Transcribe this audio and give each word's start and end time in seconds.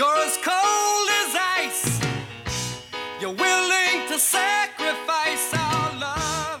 You're 0.00 0.22
as 0.28 0.38
cold 0.38 1.08
as 1.22 1.32
ice. 1.60 2.00
You're 3.20 3.36
willing 3.36 3.98
to 4.08 4.16
sacrifice 4.18 5.52
our 5.52 5.88
love. 6.04 6.60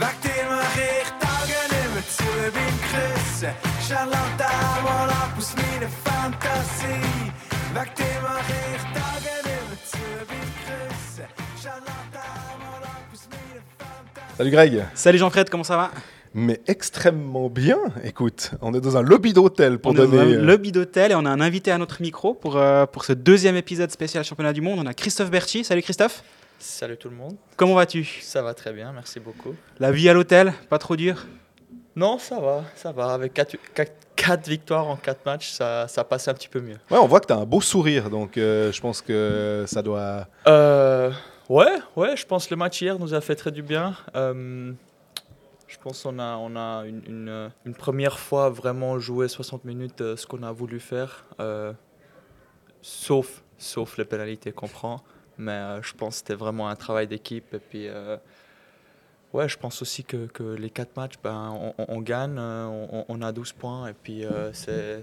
Weg 0.00 0.16
dir 0.24 0.44
mach 0.48 0.76
ich 0.90 1.08
Tage 1.24 1.60
nimmer 1.72 2.04
zu, 2.16 2.30
bin 2.56 2.74
gerissen. 2.88 3.52
Charlatan, 3.86 4.82
mal 4.86 5.10
ab 5.10 5.36
aus 5.36 5.52
meiner 5.60 5.90
Fantasie? 6.06 7.04
Weg 7.76 7.90
dir 7.98 8.18
mach 8.22 8.50
ich 8.64 8.82
Tage 8.96 9.34
nimmer 9.44 9.78
zu, 9.90 10.04
bin 10.30 10.48
gerissen. 10.64 11.28
Charlatan, 11.62 12.56
mal 12.64 12.82
ab 12.82 13.12
aus 13.12 13.28
meiner 13.28 13.62
Fantasie? 13.76 14.36
Salut 14.38 14.52
Greg. 14.54 14.86
Salut 14.94 15.20
Jean-Fred, 15.20 15.50
comment 15.50 15.64
ça 15.64 15.76
va? 15.76 15.90
Mais 16.34 16.60
extrêmement 16.66 17.48
bien. 17.50 17.78
Écoute, 18.04 18.52
on 18.62 18.72
est 18.72 18.80
dans 18.80 18.96
un 18.96 19.02
lobby 19.02 19.32
d'hôtel 19.32 19.78
pour 19.78 19.92
On 19.92 19.94
est 19.94 19.98
dans 19.98 20.06
donner. 20.06 20.34
un 20.36 20.38
euh, 20.38 20.42
lobby 20.42 20.72
d'hôtel 20.72 21.12
et 21.12 21.14
on 21.14 21.26
a 21.26 21.30
un 21.30 21.40
invité 21.40 21.70
à 21.70 21.78
notre 21.78 22.00
micro 22.00 22.32
pour, 22.32 22.56
euh, 22.56 22.86
pour 22.86 23.04
ce 23.04 23.12
deuxième 23.12 23.56
épisode 23.56 23.90
spécial 23.90 24.24
championnat 24.24 24.52
du 24.54 24.62
monde. 24.62 24.78
On 24.78 24.86
a 24.86 24.94
Christophe 24.94 25.30
Berchi. 25.30 25.62
Salut 25.64 25.82
Christophe. 25.82 26.22
Salut 26.58 26.96
tout 26.96 27.08
le 27.08 27.16
monde, 27.16 27.34
Comment 27.56 27.74
vas-tu? 27.74 28.04
Ça 28.22 28.40
va 28.40 28.54
très 28.54 28.72
bien, 28.72 28.92
merci 28.92 29.18
beaucoup. 29.18 29.52
La 29.80 29.90
vie 29.90 30.08
à 30.08 30.12
l'hôtel, 30.14 30.52
pas 30.70 30.78
trop 30.78 30.94
dur? 30.94 31.26
Non, 31.96 32.18
ça 32.18 32.38
va, 32.38 32.62
ça 32.76 32.92
va. 32.92 33.12
Avec 33.12 33.34
4, 33.34 34.48
victoires 34.48 34.86
en 34.86 34.94
4 34.94 35.26
matchs, 35.26 35.50
ça, 35.50 35.88
ça 35.88 36.04
passe 36.04 36.28
un 36.28 36.34
petit 36.34 36.46
peu 36.48 36.60
mieux. 36.60 36.76
Ouais, 36.88 36.98
on 36.98 37.08
voit 37.08 37.18
que 37.18 37.26
tu 37.26 37.32
as 37.32 37.36
un 37.36 37.44
beau 37.44 37.60
sourire, 37.60 38.10
donc 38.10 38.38
euh, 38.38 38.70
je 38.70 38.80
pense 38.80 39.02
que 39.02 39.64
ça 39.66 39.82
doit. 39.82 40.28
Euh, 40.46 41.10
ouais, 41.48 41.66
ouais, 41.96 42.16
je 42.16 42.24
pense 42.24 42.46
que 42.46 42.54
le 42.54 42.58
match 42.58 42.80
hier 42.80 42.96
nous 42.96 43.12
a 43.12 43.20
fait 43.20 43.34
très 43.34 43.50
du 43.50 43.62
bien. 43.62 43.96
Je 45.72 45.78
pense 45.78 46.02
qu'on 46.02 46.18
a, 46.18 46.36
on 46.36 46.54
a 46.54 46.84
une, 46.84 47.28
euh, 47.30 47.48
première 47.78 48.18
fois 48.18 48.50
vraiment 48.50 48.98
joué 48.98 49.26
60 49.26 49.64
minutes 49.64 50.02
euh, 50.02 50.16
ce 50.18 50.26
qu'on 50.26 50.42
a 50.42 50.52
voulu 50.52 50.78
faire, 50.78 51.24
euh, 51.40 51.72
sauf, 52.82 53.42
sauf 53.56 53.96
les 53.96 54.04
pénalités 54.04 54.52
qu'on 54.52 54.68
prend. 54.68 55.02
Mais 55.38 55.80
je 55.80 55.94
pense 55.94 56.10
que 56.10 56.18
c'était 56.18 56.34
vraiment 56.34 56.68
un 56.68 56.76
travail 56.76 57.06
d'équipe. 57.06 57.54
Et 57.54 57.58
puis, 57.58 57.88
ouais, 59.32 59.48
je 59.48 59.56
pense 59.56 59.80
aussi 59.80 60.04
que, 60.04 60.28
les 60.54 60.68
4 60.68 60.94
matchs, 60.94 61.14
ben, 61.24 61.72
on, 61.78 62.00
gagne, 62.02 62.38
on, 62.38 63.06
on 63.08 63.22
a 63.22 63.32
12 63.32 63.52
points. 63.54 63.88
Et 63.88 63.94
puis, 63.94 64.24
c'est. 64.52 65.02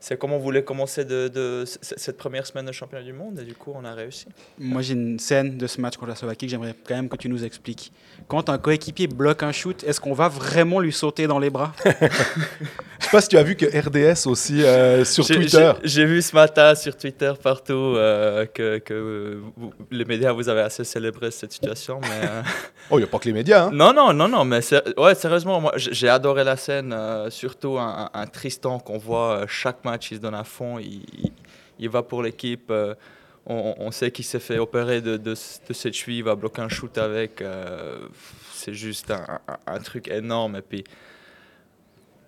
C'est 0.00 0.16
comme 0.16 0.32
on 0.32 0.38
voulait 0.38 0.62
commencer 0.62 1.04
de, 1.04 1.26
de 1.26 1.64
cette 1.82 2.16
première 2.16 2.46
semaine 2.46 2.66
de 2.66 2.72
championnat 2.72 3.04
du 3.04 3.12
monde 3.12 3.40
et 3.40 3.44
du 3.44 3.54
coup 3.54 3.72
on 3.74 3.84
a 3.84 3.92
réussi. 3.94 4.26
Moi 4.58 4.80
j'ai 4.80 4.94
une 4.94 5.18
scène 5.18 5.58
de 5.58 5.66
ce 5.66 5.80
match 5.80 5.96
contre 5.96 6.10
la 6.10 6.14
Slovaquie 6.14 6.46
que 6.46 6.50
j'aimerais 6.52 6.74
quand 6.86 6.94
même 6.94 7.08
que 7.08 7.16
tu 7.16 7.28
nous 7.28 7.44
expliques. 7.44 7.92
Quand 8.28 8.48
un 8.48 8.58
coéquipier 8.58 9.08
bloque 9.08 9.42
un 9.42 9.50
shoot, 9.50 9.82
est-ce 9.84 10.00
qu'on 10.00 10.12
va 10.12 10.28
vraiment 10.28 10.78
lui 10.78 10.92
sauter 10.92 11.26
dans 11.26 11.40
les 11.40 11.50
bras? 11.50 11.72
Je 11.84 13.04
sais 13.04 13.10
pas 13.12 13.20
si 13.20 13.28
tu 13.28 13.38
as 13.38 13.42
vu 13.42 13.54
que 13.56 13.64
RDS 13.66 14.26
aussi 14.28 14.62
euh, 14.64 15.04
sur 15.04 15.24
Twitter. 15.26 15.72
J'ai 15.84 16.04
vu 16.04 16.20
ce 16.20 16.34
matin 16.34 16.74
sur 16.74 16.96
Twitter 16.96 17.32
partout 17.42 17.72
euh, 17.72 18.44
que, 18.46 18.78
que 18.78 19.40
vous- 19.56 19.72
les 19.90 20.04
médias 20.04 20.32
vous 20.32 20.48
avez 20.48 20.60
assez 20.62 20.84
célébré 20.84 21.30
cette 21.30 21.52
situation. 21.52 22.00
Mais, 22.02 22.28
euh, 22.28 22.42
Oh, 22.90 22.98
il 22.98 23.02
n'y 23.02 23.04
a 23.04 23.06
pas 23.08 23.18
que 23.18 23.26
les 23.26 23.32
médias. 23.32 23.64
Hein. 23.66 23.70
non, 23.72 23.92
non, 23.92 24.12
non, 24.12 24.28
non, 24.28 24.44
mais 24.44 24.60
ouais, 24.96 25.14
sérieusement, 25.14 25.60
moi 25.60 25.72
j'ai 25.76 26.08
adoré 26.08 26.42
la 26.44 26.56
scène. 26.56 26.92
euh, 26.92 27.30
surtout 27.30 27.78
un, 27.78 28.10
un- 28.14 28.20
un 28.20 28.26
Tristan 28.26 28.78
qu'on 28.78 28.98
voit 28.98 29.44
chaque 29.46 29.84
match, 29.84 29.87
il 29.96 30.16
se 30.16 30.20
donne 30.20 30.34
à 30.34 30.44
fond, 30.44 30.78
il, 30.78 31.02
il- 31.78 31.88
va 31.88 32.02
pour 32.02 32.22
l'équipe. 32.22 32.70
euh, 32.70 32.94
on, 33.46 33.90
sait 33.90 34.10
qu'il 34.10 34.26
s'est 34.26 34.40
fait 34.40 34.58
opérer 34.58 35.00
de, 35.00 35.16
de, 35.16 35.34
cette 35.34 35.94
cheville, 35.94 36.18
il 36.18 36.24
va 36.24 36.34
bloquer 36.34 36.60
un 36.60 36.68
shoot 36.68 36.98
avec. 36.98 37.40
euh, 37.40 37.98
c'est 38.52 38.74
juste 38.74 39.10
un, 39.10 39.40
un- 39.66 39.78
truc 39.78 40.08
énorme. 40.08 40.56
Et 40.56 40.62
puis, 40.62 40.84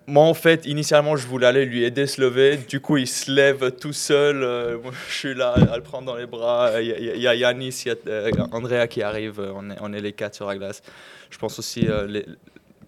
moi, 0.07 0.23
en 0.23 0.33
fait, 0.33 0.65
initialement, 0.65 1.15
je 1.15 1.27
voulais 1.27 1.45
aller 1.45 1.65
lui 1.65 1.83
aider 1.83 2.03
à 2.03 2.07
se 2.07 2.19
lever. 2.19 2.57
Du 2.57 2.79
coup, 2.79 2.97
il 2.97 3.07
se 3.07 3.31
lève 3.31 3.71
tout 3.79 3.93
seul. 3.93 4.41
euh, 4.43 4.79
moi, 4.81 4.91
je 5.09 5.13
suis 5.13 5.33
là 5.35 5.51
à 5.51 5.77
le 5.77 5.83
prendre 5.83 6.07
dans 6.07 6.15
les 6.15 6.25
bras. 6.25 6.81
Il 6.81 6.87
y 6.87 7.27
a, 7.27 7.35
Yanis, 7.35 7.83
il 7.85 7.91
y 8.07 8.39
a 8.39 8.47
Andrea 8.51 8.87
qui 8.87 9.03
arrive. 9.03 9.39
On 9.55 9.69
est, 9.69 9.77
on 9.79 9.93
est 9.93 10.01
les 10.01 10.13
quatre 10.13 10.33
sur 10.35 10.47
la 10.47 10.57
glace. 10.57 10.81
Je 11.29 11.37
pense 11.37 11.59
aussi 11.59 11.81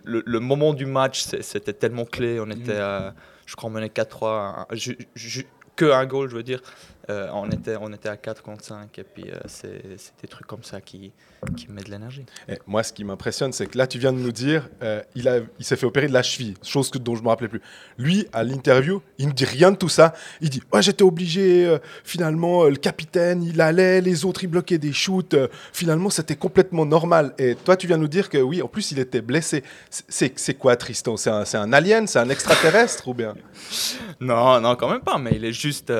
le, 0.05 0.23
le 0.25 0.39
moment 0.39 0.73
du 0.73 0.85
match, 0.85 1.23
c'était 1.41 1.73
tellement 1.73 2.05
clé. 2.05 2.39
On 2.39 2.49
était, 2.49 2.79
à, 2.79 3.13
je 3.53 3.55
crois, 3.55 3.69
menait 3.69 3.89
4-3. 3.89 4.65
un- 4.71 4.75
ju- 4.75 4.97
ju- 5.15 5.45
Que 5.75 5.85
un 5.91 6.05
goal, 6.05 6.27
je 6.29 6.35
veux 6.35 6.43
dire. 6.43 6.61
Euh, 7.09 7.27
on, 7.33 7.49
était, 7.51 7.75
on 7.79 7.91
était 7.91 8.07
à 8.09 8.15
4 8.15 8.41
contre 8.43 8.63
5. 8.63 8.97
Et 8.97 9.03
puis, 9.03 9.25
euh, 9.29 9.35
c'est 9.45 9.81
c'est 9.97 10.13
des 10.21 10.27
trucs 10.29 10.47
comme 10.47 10.63
ça 10.63 10.79
qui, 10.79 11.11
qui 11.57 11.67
me 11.67 11.73
mettent 11.73 11.87
de 11.87 11.91
l'énergie. 11.91 12.25
Et 12.47 12.57
moi, 12.65 12.81
ce 12.81 12.93
qui 12.93 13.03
m'impressionne, 13.03 13.51
c'est 13.51 13.65
que 13.67 13.77
là, 13.77 13.87
tu 13.87 13.99
viens 13.99 14.13
de 14.13 14.19
nous 14.19 14.31
dire, 14.31 14.69
euh, 14.81 15.01
il, 15.13 15.27
a, 15.27 15.39
il 15.59 15.65
s'est 15.65 15.75
fait 15.75 15.85
opérer 15.85 16.07
de 16.07 16.13
la 16.13 16.23
cheville, 16.23 16.53
chose 16.63 16.89
que, 16.89 16.97
dont 16.97 17.15
je 17.15 17.19
ne 17.19 17.25
me 17.25 17.29
rappelais 17.29 17.49
plus. 17.49 17.61
Lui, 17.97 18.25
à 18.31 18.43
l'interview, 18.45 19.01
il 19.17 19.27
ne 19.27 19.33
dit 19.33 19.43
rien 19.43 19.71
de 19.71 19.75
tout 19.75 19.89
ça. 19.89 20.13
Il 20.39 20.49
dit 20.49 20.61
Ouais, 20.71 20.81
j'étais 20.81 21.03
obligé, 21.03 21.65
euh, 21.65 21.77
finalement, 22.05 22.63
le 22.65 22.75
capitaine, 22.77 23.43
il 23.43 23.59
allait, 23.59 23.99
les 23.99 24.23
autres, 24.23 24.43
ils 24.45 24.47
bloquaient 24.47 24.77
des 24.77 24.93
shoots. 24.93 25.35
finalement, 25.73 26.09
c'était 26.09 26.37
complètement 26.37 26.85
normal. 26.85 27.33
Et 27.37 27.55
toi, 27.55 27.75
tu 27.75 27.85
viens 27.87 27.97
nous 27.97 28.07
dire 28.07 28.29
que 28.29 28.37
oui, 28.37 28.61
en 28.61 28.67
plus, 28.69 28.91
il 28.93 28.99
était 28.99 29.21
blessé. 29.21 29.63
C'est- 29.89 30.05
C'est 30.07 30.39
c'est 30.39 30.53
quoi, 30.53 30.75
Tristan? 30.77 31.17
C'est 31.17 31.29
un, 31.29 31.43
c'est 31.43 31.57
un 31.57 31.73
alien? 31.73 32.07
C'est 32.07 32.19
un 32.19 32.29
extraterrestre 32.29 33.07
ou 33.09 33.13
bien? 33.13 33.35
Non, 34.21 34.61
non, 34.61 34.75
quand 34.77 34.89
même 34.89 35.01
pas, 35.01 35.17
mais 35.17 35.31
il 35.35 35.43
est 35.43 35.51
juste. 35.53 35.91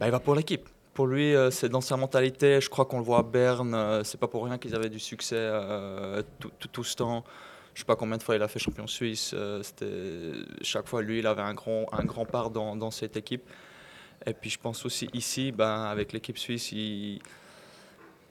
Bah, 0.00 0.06
il 0.06 0.10
va 0.10 0.20
pour 0.20 0.34
l'équipe. 0.34 0.68
Pour 0.94 1.06
lui, 1.06 1.34
euh, 1.34 1.50
c'est 1.50 1.68
dans 1.68 1.80
sa 1.80 1.96
mentalité. 1.96 2.60
Je 2.60 2.68
crois 2.68 2.84
qu'on 2.84 2.98
le 2.98 3.04
voit 3.04 3.18
à 3.18 3.22
Berne. 3.22 3.74
euh, 3.74 4.02
c'est 4.04 4.18
pas 4.18 4.26
pour 4.28 4.44
rien 4.44 4.58
qu'ils 4.58 4.74
avaient 4.74 4.88
du 4.88 4.98
succès 4.98 5.36
euh, 5.38 6.22
tout, 6.40 6.50
tout, 6.58 6.68
tout 6.68 6.84
ce 6.84 6.96
temps. 6.96 7.24
Je 7.74 7.80
sais 7.80 7.86
pas 7.86 7.94
combien 7.94 8.16
de 8.16 8.22
fois 8.22 8.34
il 8.34 8.42
a 8.42 8.48
fait 8.48 8.58
champion 8.58 8.86
suisse. 8.88 9.32
euh, 9.34 9.62
chaque 10.62 10.88
fois 10.88 11.00
lui, 11.02 11.20
il 11.20 11.26
avait 11.26 11.42
un 11.42 11.54
grand, 11.54 11.86
un 11.92 12.04
grand 12.04 12.24
part 12.24 12.50
dans, 12.50 12.74
dans 12.74 12.90
cette 12.90 13.16
équipe. 13.16 13.48
Et 14.26 14.32
puis 14.32 14.50
je 14.50 14.58
pense 14.58 14.84
aussi 14.84 15.08
ici, 15.12 15.52
ben, 15.52 15.84
avec 15.84 16.12
l'équipe 16.12 16.36
suisse, 16.38 16.72
il, 16.72 17.20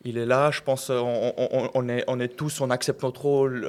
il 0.04 0.18
est 0.18 0.26
là. 0.26 0.52
Je 0.52 0.62
pense 0.62 0.90
on, 0.90 1.34
on- 1.38 1.70
on 1.74 1.88
est, 1.88 2.04
on 2.08 2.20
est 2.20 2.36
tous, 2.36 2.60
on 2.60 2.70
accepte 2.70 3.02
notre 3.04 3.22
rôle, 3.22 3.66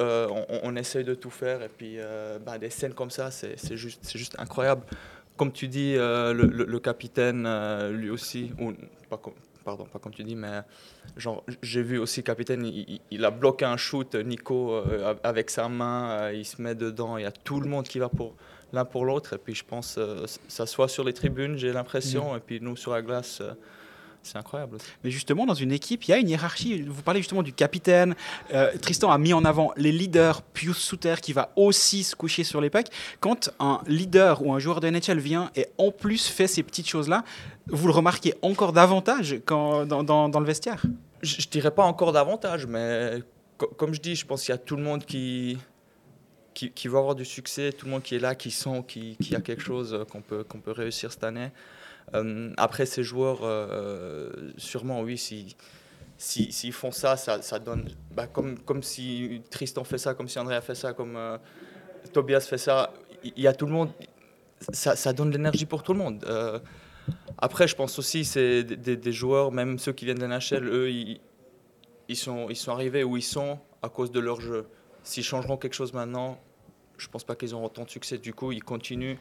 on, 0.65 0.75
essaye 0.75 1.05
de 1.05 1.15
tout 1.15 1.31
faire. 1.31 1.63
Et 1.63 1.69
puis 1.69 1.99
ben, 2.45 2.59
des 2.59 2.71
scènes 2.71 2.95
comme 2.95 3.11
ça, 3.11 3.31
c'est 3.31 3.77
juste, 3.77 4.01
c'est 4.03 4.19
juste 4.19 4.35
incroyable. 4.41 4.83
Comme 5.39 5.53
tu 5.53 5.69
dis, 5.69 5.95
euh, 5.97 6.35
le, 6.35 6.47
le- 6.47 6.65
le 6.67 6.79
capitaine, 6.81 7.45
euh, 7.47 7.91
lui 7.91 8.11
aussi, 8.11 8.51
ou 8.61 8.73
pas 9.09 9.17
comme, 9.17 9.33
pardon, 9.65 9.85
pas 9.91 9.99
comme 9.99 10.13
tu 10.13 10.25
dis, 10.25 10.35
mais 10.35 10.61
genre, 11.17 11.45
j'ai 11.63 11.83
vu 11.83 11.99
aussi 11.99 12.21
le 12.21 12.25
capitaine, 12.25 12.67
il, 13.11 13.25
a 13.25 13.31
bloqué 13.31 13.65
un 13.65 13.77
shoot, 13.77 14.15
Nico, 14.17 14.73
euh, 14.75 15.15
avec 15.23 15.49
sa 15.51 15.69
main, 15.69 16.31
il 16.33 16.45
se 16.45 16.61
met 16.61 16.75
dedans, 16.75 17.17
il 17.19 17.23
y 17.23 17.27
a 17.27 17.31
tout 17.33 17.61
le 17.61 17.69
monde 17.69 17.87
qui 17.87 17.99
va 18.01 18.09
pour 18.09 18.35
l'un 18.73 18.85
pour 18.85 19.05
l'autre. 19.07 19.35
Et 19.35 19.39
puis 19.39 19.55
je 19.55 19.65
pense, 19.65 19.99
ça 20.49 20.67
soit 20.67 20.89
sur 20.89 21.05
les 21.05 21.13
tribunes, 21.15 21.57
j'ai 21.57 21.73
l'impression, 21.73 22.37
et 22.37 22.41
puis 22.41 22.61
nous 22.61 22.77
sur 22.77 22.91
la 22.93 23.01
glace, 23.03 23.41
c'est 24.23 24.37
incroyable 24.37 24.77
aussi. 24.77 24.87
Mais 25.05 25.11
justement, 25.11 25.47
dans 25.47 25.55
une 25.55 25.73
équipe, 25.73 26.05
il 26.05 26.11
y 26.11 26.15
a 26.15 26.19
une 26.19 26.29
hiérarchie. 26.29 26.83
Vous 26.83 27.03
parlez 27.03 27.21
justement 27.21 27.43
du 27.43 27.53
capitaine. 27.53 28.15
Euh, 28.53 28.71
Tristan 28.81 29.11
a 29.11 29.17
mis 29.19 29.33
en 29.33 29.45
avant 29.45 29.73
les 29.77 29.91
leaders, 29.93 30.43
Pius 30.43 30.77
Souter 30.77 31.15
qui 31.23 31.33
va 31.33 31.51
aussi 31.57 32.05
se 32.05 32.15
coucher 32.15 32.45
sur 32.45 32.61
les 32.61 32.69
pucks. 32.71 32.89
Quand 33.21 33.51
un 33.59 33.81
leader 33.87 34.43
ou 34.45 34.53
un 34.53 34.59
joueur 34.59 34.81
de 34.81 34.89
NHL 34.91 35.19
vient 35.19 35.51
et 35.57 35.67
en 35.79 35.91
plus 35.91 36.27
fait 36.27 36.47
ces 36.47 36.63
petites 36.63 36.89
choses-là, 36.89 37.25
vous 37.69 37.87
le 37.87 37.93
remarquez 37.95 38.35
encore 38.43 38.73
davantage 38.73 39.37
quand, 39.47 39.87
dans, 39.87 40.03
dans- 40.03 40.29
dans 40.29 40.41
le 40.41 40.47
vestiaire? 40.47 40.83
je, 41.23 41.41
je 41.41 41.49
dirais 41.49 41.71
pas 41.71 41.85
encore 41.85 42.13
davantage, 42.13 42.67
mais 42.67 43.23
co- 43.57 43.67
comme 43.77 43.93
je 43.95 44.01
dis, 44.01 44.15
je 44.15 44.25
pense 44.27 44.43
qu'il 44.45 44.53
y 44.53 44.55
a 44.55 44.59
tout 44.59 44.77
le 44.77 44.83
monde 44.83 45.05
qui, 45.05 45.59
qui, 46.55 46.71
qui 46.71 46.89
va 46.89 46.99
avoir 46.99 47.15
du 47.15 47.25
succès, 47.25 47.73
tout 47.73 47.87
le 47.87 47.93
monde 47.93 48.03
qui 48.03 48.15
est 48.15 48.19
là, 48.21 48.35
qui 48.35 48.51
sent 48.51 48.85
qu'il 48.87 49.17
qu'il 49.17 49.33
y 49.33 49.37
a 49.37 49.41
quelque 49.41 49.63
chose 49.63 49.95
euh, 49.95 50.05
qu'on 50.05 50.21
peut, 50.23 50.45
qu'on 50.45 50.61
peut 50.61 50.73
réussir 50.73 51.13
cette 51.13 51.25
année. 51.25 51.49
Euh, 52.15 52.53
après, 52.57 52.87
ces 52.87 53.03
joueurs, 53.03 53.41
euh, 53.43 54.31
sûrement, 54.57 55.03
oui, 55.03 55.19
si, 55.19 55.57
si, 56.19 56.51
s'ils 56.53 56.73
font 56.73 56.91
ça, 56.91 57.17
ça, 57.17 57.59
donne. 57.59 57.89
bah, 58.11 58.27
comme, 58.27 58.59
comme 58.59 58.83
si 58.83 59.41
Tristan 59.51 59.85
fait 59.85 59.99
ça, 59.99 60.15
comme 60.15 60.29
si 60.29 60.39
André 60.39 60.61
fait 60.61 60.75
ça, 60.75 60.93
comme 60.93 61.17
euh, 61.17 61.39
Tobias 62.13 62.41
fait 62.41 62.59
ça, 62.59 62.93
il 63.23 63.41
y 63.41 63.47
a 63.47 63.53
tout 63.53 63.67
le 63.67 63.73
monde. 63.73 63.91
Ça, 64.73 65.13
donne 65.13 65.31
de 65.31 65.37
l'énergie 65.37 65.67
pour 65.67 65.85
tout 65.85 65.93
le 65.93 66.01
monde. 66.01 66.25
Euh, 66.27 66.59
après, 67.39 67.69
je 67.69 67.77
pense 67.77 67.97
aussi 67.99 68.25
c'est 68.25 68.65
des, 68.65 69.13
joueurs, 69.13 69.53
même 69.53 69.79
ceux 69.79 69.93
qui 69.93 70.05
viennent 70.05 70.19
de 70.19 70.27
NHL, 70.27 70.69
eux, 70.69 70.91
ils, 70.91 71.21
ils, 72.09 72.17
sont, 72.17 72.49
ils 72.51 72.57
sont 72.57 72.73
arrivés 72.73 73.05
où 73.05 73.17
ils 73.17 73.23
sont 73.23 73.61
à 73.83 73.89
cause 73.89 74.11
de 74.11 74.19
leur 74.19 74.41
jeu. 74.41 74.67
S'ils 75.05 75.23
changeront 75.23 75.57
quelque 75.57 75.75
chose 75.75 75.93
maintenant, 75.93 76.41
je 76.97 77.07
pense 77.07 77.23
pas 77.23 77.37
qu'ils 77.37 77.55
auront 77.55 77.69
tant 77.69 77.85
de 77.85 77.91
succès. 77.91 78.19
Du 78.19 78.35
coup, 78.35 78.51
ils 78.51 78.65
continuent. 78.65 79.17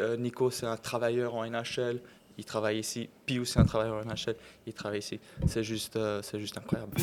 Euh, 0.00 0.16
Nico, 0.16 0.50
c'est 0.50 0.66
un 0.66 0.76
travailleur 0.76 1.34
en 1.34 1.44
NHL. 1.44 2.00
Il 2.36 2.44
travaille 2.44 2.78
ici. 2.78 3.08
Pius, 3.26 3.52
c'est 3.52 3.58
un 3.58 3.64
travailleur 3.64 3.96
en 3.96 4.04
NHL. 4.04 4.36
Il 4.66 4.72
travaille 4.72 5.00
ici. 5.00 5.18
C'est 5.46 5.64
juste, 5.64 5.96
euh, 5.96 6.22
c'est 6.22 6.38
juste 6.38 6.56
incroyable. 6.56 6.96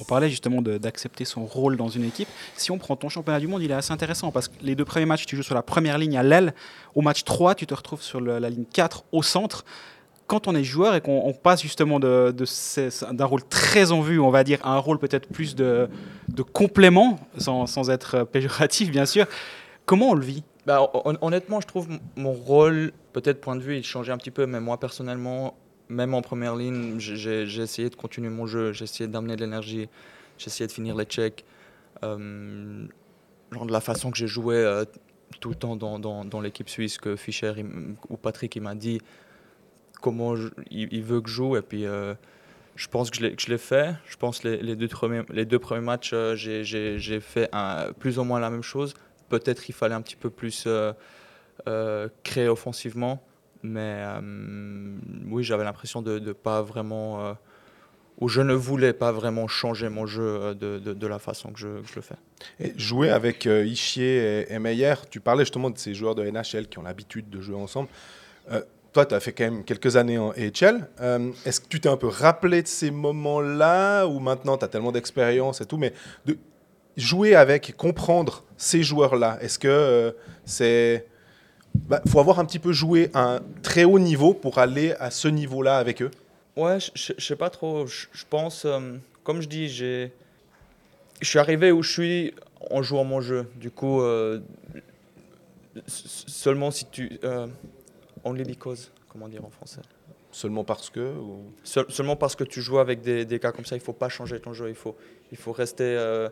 On 0.00 0.04
parlait 0.06 0.28
justement 0.28 0.60
d'accepter 0.60 1.24
son 1.24 1.46
rôle 1.46 1.78
dans 1.78 1.88
une 1.88 2.04
équipe. 2.04 2.28
Si 2.56 2.70
on 2.70 2.76
prend 2.76 2.94
ton 2.94 3.08
championnat 3.08 3.40
du 3.40 3.46
monde, 3.46 3.62
il 3.62 3.70
est 3.70 3.74
assez 3.74 3.92
intéressant 3.92 4.30
parce 4.30 4.48
que 4.48 4.54
les 4.60 4.74
deux 4.74 4.84
premiers 4.84 5.06
matchs, 5.06 5.24
tu 5.24 5.34
joues 5.34 5.42
sur 5.42 5.54
la 5.54 5.62
première 5.62 5.96
ligne 5.96 6.18
à 6.18 6.22
l'aile. 6.22 6.52
Au 6.94 7.00
match 7.00 7.24
3, 7.24 7.54
tu 7.54 7.66
te 7.66 7.72
retrouves 7.72 8.02
sur 8.02 8.20
la 8.20 8.50
ligne 8.50 8.66
4 8.70 9.04
au 9.12 9.22
centre. 9.22 9.64
Quand 10.26 10.48
on 10.48 10.54
est 10.54 10.64
joueur 10.64 10.94
et 10.94 11.00
qu'on 11.00 11.22
on 11.24 11.32
passe 11.32 11.62
justement 11.62 12.00
d'un 12.00 13.24
rôle 13.24 13.42
très 13.44 13.92
en 13.92 14.00
vue, 14.00 14.18
on 14.18 14.30
va 14.30 14.44
dire, 14.44 14.58
à 14.64 14.70
un 14.74 14.78
rôle 14.78 14.98
peut-être 14.98 15.28
plus 15.28 15.54
de, 15.54 15.88
complément, 16.52 17.18
sans, 17.38 17.90
être 17.90 18.24
péjoratif 18.24 18.90
bien 18.90 19.06
sûr, 19.06 19.26
comment 19.84 20.10
on 20.10 20.14
le 20.14 20.24
vit? 20.24 20.42
Bah, 20.66 20.90
hon- 21.04 21.18
honnêtement, 21.20 21.60
je 21.60 21.66
trouve 21.66 21.88
mon 22.16 22.32
rôle, 22.32 22.92
peut-être 23.12 23.40
point 23.40 23.56
de 23.56 23.60
vue, 23.60 23.76
il 23.76 23.84
changeait 23.84 24.12
un 24.12 24.16
petit 24.16 24.30
peu, 24.30 24.46
mais 24.46 24.60
moi 24.60 24.78
personnellement, 24.78 25.56
même 25.88 26.14
en 26.14 26.22
première 26.22 26.56
ligne, 26.56 26.98
j'ai- 26.98 27.42
essayé 27.60 27.90
de 27.90 27.94
continuer 27.94 28.30
mon 28.30 28.46
jeu, 28.46 28.72
j'ai 28.72 28.84
essayé 28.84 29.06
d'amener 29.06 29.36
de 29.36 29.42
l'énergie, 29.42 29.88
j'ai 30.38 30.46
essayé 30.46 30.66
de 30.66 30.72
finir 30.72 30.96
les 30.96 31.04
checks. 31.04 31.44
Euh, 32.02 32.86
genre 33.52 33.66
de 33.66 33.72
la 33.72 33.80
façon 33.80 34.10
que 34.10 34.16
j'ai 34.16 34.26
joué 34.26 34.56
euh, 34.56 34.84
tout 35.40 35.50
le 35.50 35.54
temps 35.54 35.76
dans, 35.76 36.40
l'équipe 36.40 36.68
suisse, 36.68 36.98
que 36.98 37.16
Fischer 37.16 37.52
ou 38.08 38.16
Patrick 38.16 38.56
il 38.56 38.62
m'a 38.62 38.74
dit 38.74 39.00
comment 40.04 40.34
il, 40.70 41.02
veut 41.02 41.22
que 41.22 41.30
je 41.30 41.34
joue, 41.34 41.56
et 41.56 41.62
puis 41.62 41.86
euh, 41.86 42.12
je 42.76 42.88
pense 42.88 43.10
que 43.10 43.16
je 43.16 43.48
l'ai- 43.48 43.58
fait. 43.58 43.94
Je 44.04 44.18
pense 44.18 44.40
que 44.40 44.48
les, 44.48 44.76
deux, 44.76 44.86
premiers, 44.88 45.80
matchs, 45.80 46.10
euh, 46.12 46.36
j'ai- 46.36 47.20
fait 47.20 47.50
plus 47.98 48.18
ou 48.18 48.24
moins 48.24 48.38
la 48.38 48.50
même 48.50 48.62
chose 48.62 48.92
peut-être 49.30 49.68
il 49.70 49.72
fallait 49.72 49.94
un 49.94 50.02
petit 50.02 50.14
peu 50.14 50.28
plus 50.28 50.66
euh, 50.66 52.08
créer 52.22 52.48
offensivement. 52.48 53.26
Mais 53.62 54.04
oui, 55.26 55.42
j'avais 55.42 55.64
l'impression 55.64 56.02
de 56.02 56.18
ne 56.18 56.32
pas 56.32 56.60
vraiment. 56.60 57.34
ou 58.20 58.28
je 58.28 58.42
ne 58.42 58.52
voulais 58.52 58.92
pas 58.92 59.10
vraiment 59.10 59.48
changer 59.48 59.88
mon 59.88 60.04
jeu 60.04 60.54
de, 60.54 61.06
la 61.06 61.18
façon 61.18 61.50
que 61.50 61.58
je, 61.58 61.68
le 61.96 62.02
fais. 62.02 62.16
Jouer 62.76 63.08
avec 63.08 63.46
euh, 63.46 63.64
et, 63.96 64.58
Meyer, 64.58 64.96
tu 65.10 65.20
parlais 65.20 65.44
justement 65.44 65.70
de 65.70 65.78
ces 65.78 65.94
joueurs 65.94 66.14
de 66.14 66.22
NHL 66.28 66.68
qui 66.68 66.78
ont 66.78 66.82
l'habitude 66.82 67.30
de 67.30 67.40
jouer 67.40 67.56
ensemble. 67.56 67.88
Toi, 68.94 69.04
tu 69.04 69.14
as 69.14 69.20
fait 69.20 69.32
quand 69.32 69.44
même 69.44 69.64
quelques 69.64 69.96
années 69.96 70.16
en 70.18 70.32
EHL. 70.34 70.86
Euh, 71.00 71.30
Est-ce 71.44 71.60
que 71.60 71.66
tu 71.68 71.80
t'es 71.80 71.88
un 71.88 71.96
peu 71.96 72.06
rappelé 72.06 72.62
de 72.62 72.68
ces 72.68 72.90
moments-là 72.92 74.06
ou 74.06 74.20
maintenant 74.20 74.56
tu 74.56 74.64
as 74.64 74.68
tellement 74.68 74.92
d'expérience 74.92 75.60
et 75.60 75.66
tout, 75.66 75.76
mais 75.76 75.92
de 76.24 76.38
jouer 76.96 77.34
avec, 77.34 77.74
comprendre 77.76 78.44
ces 78.56 78.84
joueurs-là, 78.84 79.36
est-ce 79.42 79.58
que 79.58 79.66
euh, 79.68 80.12
c'est. 80.44 81.06
Bah, 81.74 82.00
faut 82.06 82.20
avoir 82.20 82.38
un 82.38 82.44
petit 82.44 82.60
peu 82.60 82.72
joué 82.72 83.10
à 83.14 83.34
un 83.34 83.40
très 83.62 83.82
haut 83.82 83.98
niveau 83.98 84.32
pour 84.32 84.58
aller 84.58 84.92
à 85.00 85.10
ce 85.10 85.26
niveau-là 85.26 85.76
avec 85.78 86.00
eux? 86.00 86.12
Ouais, 86.56 86.78
je- 86.78 87.12
je 87.18 87.24
sais 87.26 87.34
pas 87.34 87.50
trop. 87.50 87.88
Je 87.88 88.06
pense, 88.30 88.64
euh, 88.64 88.78
comme 89.24 89.40
je 89.42 89.48
dis, 89.48 89.68
je 89.68 90.08
suis 91.20 91.38
arrivé 91.40 91.72
où 91.72 91.82
je 91.82 91.90
suis 91.90 92.34
en 92.70 92.80
jouant 92.80 93.02
mon 93.02 93.20
jeu. 93.20 93.50
Du 93.56 93.72
coup, 93.72 94.00
seulement 95.88 96.70
si 96.70 96.86
tu, 96.92 97.18
only 98.24 98.44
because, 98.44 98.90
comment 99.08 99.28
dire 99.28 99.44
en 99.44 99.50
français. 99.50 99.80
Seulement 100.30 100.64
parce 100.64 100.90
que 100.90 101.00
ou- 101.16 101.52
Seul- 101.62 101.90
seulement 101.90 102.16
parce 102.16 102.34
que 102.34 102.44
tu 102.44 102.60
joues 102.60 102.78
avec 102.78 103.00
des, 103.02 103.24
des 103.24 103.38
gars 103.38 103.52
comme 103.52 103.64
ça, 103.64 103.76
il 103.76 103.80
faut 103.82 103.92
pas 103.92 104.08
changer 104.08 104.40
ton 104.40 104.52
jeu. 104.52 104.68
Il 104.68 104.74
faut, 104.74 104.96
il 105.30 105.36
faut 105.38 105.52
rester 105.52 105.84
euh, 105.84 106.28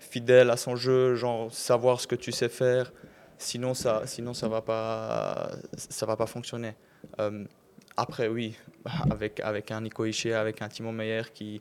fidèle 0.00 0.50
à 0.50 0.56
son 0.56 0.74
jeu, 0.76 1.14
genre 1.14 1.52
savoir 1.52 2.00
ce 2.00 2.06
que 2.06 2.16
tu 2.16 2.32
sais 2.32 2.48
faire. 2.48 2.92
Sinon, 3.38 3.74
ça, 3.74 4.02
sinon 4.06 4.34
ça 4.34 4.48
va 4.48 4.60
pas, 4.62 5.50
ça 5.76 6.06
va 6.06 6.16
pas 6.16 6.26
fonctionner. 6.26 6.74
Euh, 7.20 7.44
après, 7.96 8.28
oui, 8.28 8.56
avec 9.10 9.38
avec 9.40 9.70
un 9.70 9.80
Nico 9.82 10.04
Ishii, 10.04 10.32
avec 10.32 10.60
un 10.62 10.68
Timo 10.68 10.90
Meyer 10.92 11.22
qui 11.32 11.60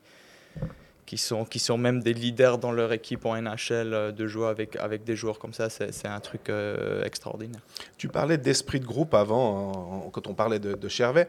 qui 1.05 1.17
sont, 1.17 1.43
qui 1.45 1.59
sont 1.59 1.77
même 1.77 2.01
des 2.01 2.13
leaders 2.13 2.57
dans 2.57 2.71
leur 2.71 2.93
équipe 2.93 3.25
en 3.25 3.35
NHL, 3.35 3.93
euh, 3.93 4.11
de 4.11 4.27
jouer 4.27 4.47
avec, 4.47 4.75
avec 4.77 5.03
des 5.03 5.15
joueurs 5.15 5.39
comme 5.39 5.53
ça, 5.53 5.69
c'est 5.69 6.07
un 6.07 6.19
truc 6.19 6.49
euh, 6.49 7.03
extraordinaire. 7.03 7.61
Tu 7.97 8.07
parlais 8.07 8.37
d'esprit 8.37 8.79
de 8.79 8.85
groupe 8.85 9.13
avant, 9.13 9.71
en- 10.05 10.09
quand 10.09 10.27
on 10.27 10.33
parlait 10.33 10.59
de, 10.59 10.73
de 10.73 10.87
Chervet. 10.87 11.27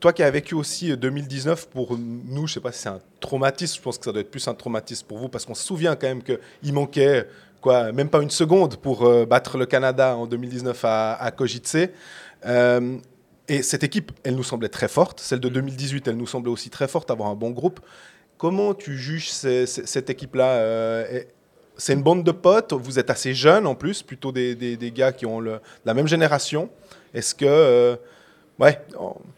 Toi 0.00 0.12
qui 0.12 0.22
as 0.22 0.30
vécu 0.30 0.54
aussi 0.54 0.90
euh, 0.92 0.96
2019, 0.96 1.68
pour 1.68 1.96
nous, 1.98 2.46
je 2.46 2.54
sais 2.54 2.60
pas 2.60 2.72
si 2.72 2.80
c'est 2.82 2.88
un 2.88 3.00
traumatisme, 3.20 3.76
je 3.76 3.82
pense 3.82 3.96
que 3.98 4.04
ça 4.04 4.12
doit 4.12 4.20
être 4.22 4.30
plus 4.30 4.46
un 4.48 4.54
traumatisme 4.54 5.06
pour 5.06 5.18
vous, 5.18 5.28
parce 5.28 5.44
qu'on 5.44 5.54
se 5.54 5.64
souvient 5.64 5.94
quand 5.96 6.06
même 6.08 6.22
qu'il 6.22 6.72
manquait 6.72 7.26
quoi, 7.60 7.92
même 7.92 8.08
pas 8.10 8.22
une 8.22 8.30
seconde 8.30 8.76
pour 8.76 9.04
euh, 9.06 9.24
battre 9.24 9.56
le 9.56 9.66
Canada 9.66 10.16
en 10.16 10.26
2019 10.26 10.84
à, 10.84 11.14
à 11.14 11.30
Kojice. 11.30 11.76
Euh, 12.44 12.98
et 13.48 13.62
cette 13.62 13.84
équipe, 13.84 14.10
elle 14.24 14.34
nous 14.34 14.42
semblait 14.42 14.68
très 14.68 14.88
forte. 14.88 15.20
Celle 15.20 15.40
de 15.40 15.48
2018, 15.48 16.08
elle 16.08 16.16
nous 16.16 16.26
semblait 16.26 16.50
aussi 16.50 16.68
très 16.70 16.88
forte, 16.88 17.10
avoir 17.10 17.28
un 17.30 17.34
bon 17.36 17.50
groupe. 17.50 17.80
Comment 18.38 18.74
tu 18.74 18.96
juges 18.96 19.30
cette 19.30 20.10
équipe-là 20.10 20.56
euh, 20.56 21.20
C'est 21.76 21.94
une 21.94 22.02
bande 22.02 22.22
de 22.22 22.32
potes, 22.32 22.74
vous 22.74 22.98
êtes 22.98 23.08
assez 23.10 23.32
jeunes 23.32 23.66
en 23.66 23.74
plus, 23.74 24.02
plutôt 24.02 24.30
des, 24.30 24.92
gars 24.94 25.12
qui 25.12 25.24
ont 25.26 25.40
la 25.40 25.94
même 25.94 26.06
génération. 26.06 26.68
Est-ce 27.14 27.34
que 27.34 27.46
euh, 27.46 27.96
ouais, 28.58 28.78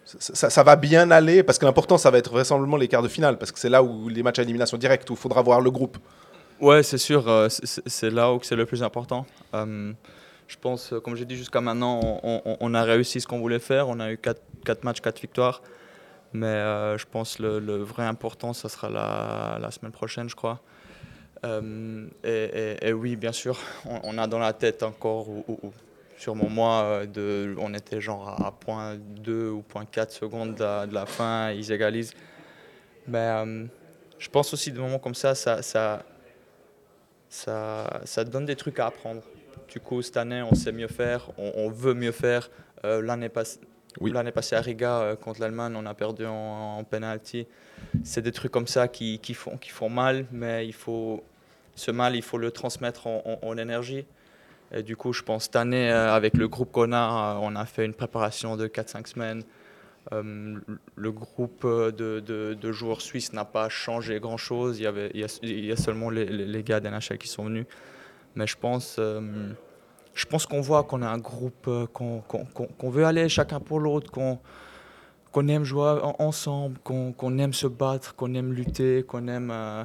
ça, 0.05 0.63
va 0.65 0.75
bien 0.75 1.11
aller? 1.13 1.45
Parce 1.45 1.59
que 1.59 1.65
l'important, 1.65 1.97
ça 1.97 2.11
va 2.11 2.19
être 2.19 2.31
vraisemblablement 2.31 2.77
les 2.77 2.89
quarts 2.89 3.03
de 3.03 3.09
finale, 3.09 3.39
parce 3.39 3.53
que 3.53 3.59
c'est 3.61 3.69
là 3.69 3.83
où 3.85 4.09
les 4.09 4.23
matchs 4.25 4.41
à 4.41 4.43
élimination 4.43 4.77
directe, 4.77 5.09
où 5.11 5.15
il 5.15 5.19
faudra 5.19 5.43
voir 5.43 5.61
le 5.61 5.71
groupe. 5.71 5.99
Ouais, 6.61 6.83
c'est 6.83 6.99
sûr, 6.99 7.29
euh, 7.29 7.49
c'est- 7.49 8.11
là 8.11 8.33
où 8.33 8.41
c'est 8.43 8.57
le 8.57 8.67
plus 8.67 8.83
important. 8.83 9.27
Je 9.53 10.57
pense, 10.59 10.95
comme 11.05 11.15
j'ai 11.15 11.27
dit 11.27 11.37
jusqu'à 11.37 11.61
maintenant, 11.61 12.01
on, 12.23 12.75
a 12.75 12.83
réussi 12.83 13.21
ce 13.21 13.27
qu'on 13.27 13.39
voulait 13.39 13.59
faire. 13.59 13.87
On 13.89 14.01
a 14.01 14.11
eu 14.13 14.17
4, 14.19 14.83
matchs, 14.83 15.03
4 15.03 15.21
victoires. 15.21 15.63
Mais 16.33 16.47
euh, 16.47 16.99
je 16.99 17.07
pense 17.07 17.39
le, 17.39 17.59
le 17.59 17.77
vrai 17.77 18.05
important, 18.05 18.53
ça 18.53 18.69
sera 18.69 18.91
la, 18.91 19.71
semaine 19.71 19.93
prochaine, 19.93 20.29
je 20.29 20.37
crois. 20.37 20.61
Euh, 21.45 22.07
et, 22.25 22.93
oui, 22.93 23.17
bien 23.17 23.33
sûr, 23.33 23.59
on, 23.85 24.19
a 24.19 24.27
dans 24.27 24.39
la 24.39 24.53
tête 24.53 24.83
encore, 24.83 25.29
ou, 25.29 25.45
ou- 25.49 25.59
ou 25.63 25.73
sûrement 26.17 26.49
moi, 26.49 27.03
euh, 27.17 27.55
on 27.59 27.73
était 27.75 28.01
genre 28.01 28.29
à, 28.29 28.49
à 28.49 28.53
point 28.53 28.97
2 28.97 29.51
ou 29.51 29.63
point 29.63 29.87
4 29.87 30.13
secondes 30.13 30.57
de 30.57 30.93
la, 30.93 31.07
fin, 31.07 31.51
ils 31.53 31.73
égalisent. 31.73 32.15
Mais 33.07 33.31
je 34.19 34.29
pense 34.29 34.53
aussi 34.53 34.71
des 34.71 34.81
moments 34.81 34.99
comme 34.99 35.15
ça, 35.15 35.35
ça, 35.35 36.05
donne 38.25 38.45
des 38.45 38.57
trucs 38.57 38.79
à 38.81 38.87
apprendre. 38.87 39.23
Du 39.69 39.81
coup, 39.81 40.03
cette 40.03 40.17
année, 40.17 40.43
on 40.43 40.55
sait 40.55 40.73
mieux 40.73 40.89
faire, 40.89 41.31
on, 41.39 41.53
on 41.57 41.71
veut 41.71 41.95
mieux 41.95 42.13
faire. 42.13 42.51
L'année 42.83 43.29
pass- 43.29 43.61
Oui. 44.01 44.13
l'année 44.13 44.33
passée 44.33 44.57
à 44.57 44.61
Riga, 44.61 45.01
euh, 45.01 45.17
contre 45.17 45.41
l'Allemagne, 45.41 45.75
on 45.77 45.87
a 45.87 45.95
perdu 45.95 46.27
en, 46.27 46.79
en 46.79 46.85
penalty. 46.85 47.47
C'est 48.05 48.23
des 48.23 48.33
trucs 48.33 48.53
comme 48.53 48.67
ça 48.67 48.89
qui, 48.89 49.19
qui, 49.19 49.35
font, 49.35 49.57
qui 49.57 49.71
font 49.71 49.89
mal, 49.89 50.27
mais 50.33 50.67
il 50.67 50.73
faut, 50.73 51.23
ce 51.75 51.91
mal, 51.91 52.17
il 52.17 52.23
faut 52.23 52.39
le 52.39 52.51
transmettre 52.51 53.07
en, 53.07 53.57
énergie. 53.59 54.05
Et 54.73 54.83
du 54.83 54.97
coup, 54.97 55.13
je 55.13 55.23
pense 55.23 55.45
cette 55.45 55.57
année, 55.57 55.91
euh, 55.91 56.15
avec 56.15 56.37
le 56.37 56.49
groupe 56.49 56.71
qu'on 56.73 56.93
a, 56.93 57.37
euh, 57.37 57.39
on 57.41 57.57
a 57.57 57.65
fait 57.65 57.85
une 57.85 57.95
préparation 57.95 58.57
de 58.57 58.67
4-5 58.67 59.07
semaines. 59.07 59.43
Le 60.11 61.13
groupe 61.13 61.67
de, 61.67 62.21
de- 62.21 62.73
joueurs 62.73 63.03
suisses 63.03 63.35
n'a 63.35 63.45
pas 63.45 63.69
changé 63.69 64.21
grand-chose. 64.21 64.79
Il, 64.81 64.85
y 65.15 65.27
il, 65.43 65.73
a, 65.73 65.77
seulement 65.77 66.09
les, 66.09 66.25
les, 66.25 66.47
les 66.47 66.63
gars 66.63 66.81
d'NHL 66.81 67.19
qui 67.19 67.29
sont 67.29 67.45
venus. 67.45 67.67
Mais 68.35 68.47
je 68.47 68.57
pense, 68.57 68.99
je 70.19 70.27
pense 70.27 70.47
qu'on 70.47 70.61
voit 70.61 70.83
qu'on 70.83 71.01
a 71.03 71.09
un 71.09 71.19
groupe, 71.19 71.69
euh, 71.69 71.87
qu'on 71.87 72.91
veut 72.91 73.05
aller 73.05 73.29
chacun 73.29 73.61
pour 73.61 73.79
l'autre, 73.79 74.11
qu'on 74.11 75.49
aime 75.49 75.63
jouer 75.63 76.01
en- 76.03 76.17
ensemble, 76.19 76.77
qu'on 76.83 77.39
aime 77.39 77.53
se 77.53 77.69
battre, 77.69 78.17
qu'on 78.17 78.35
aime 78.35 78.53
lutter, 78.53 79.05
qu'on 79.05 79.29
aime, 79.29 79.53
euh, 79.53 79.85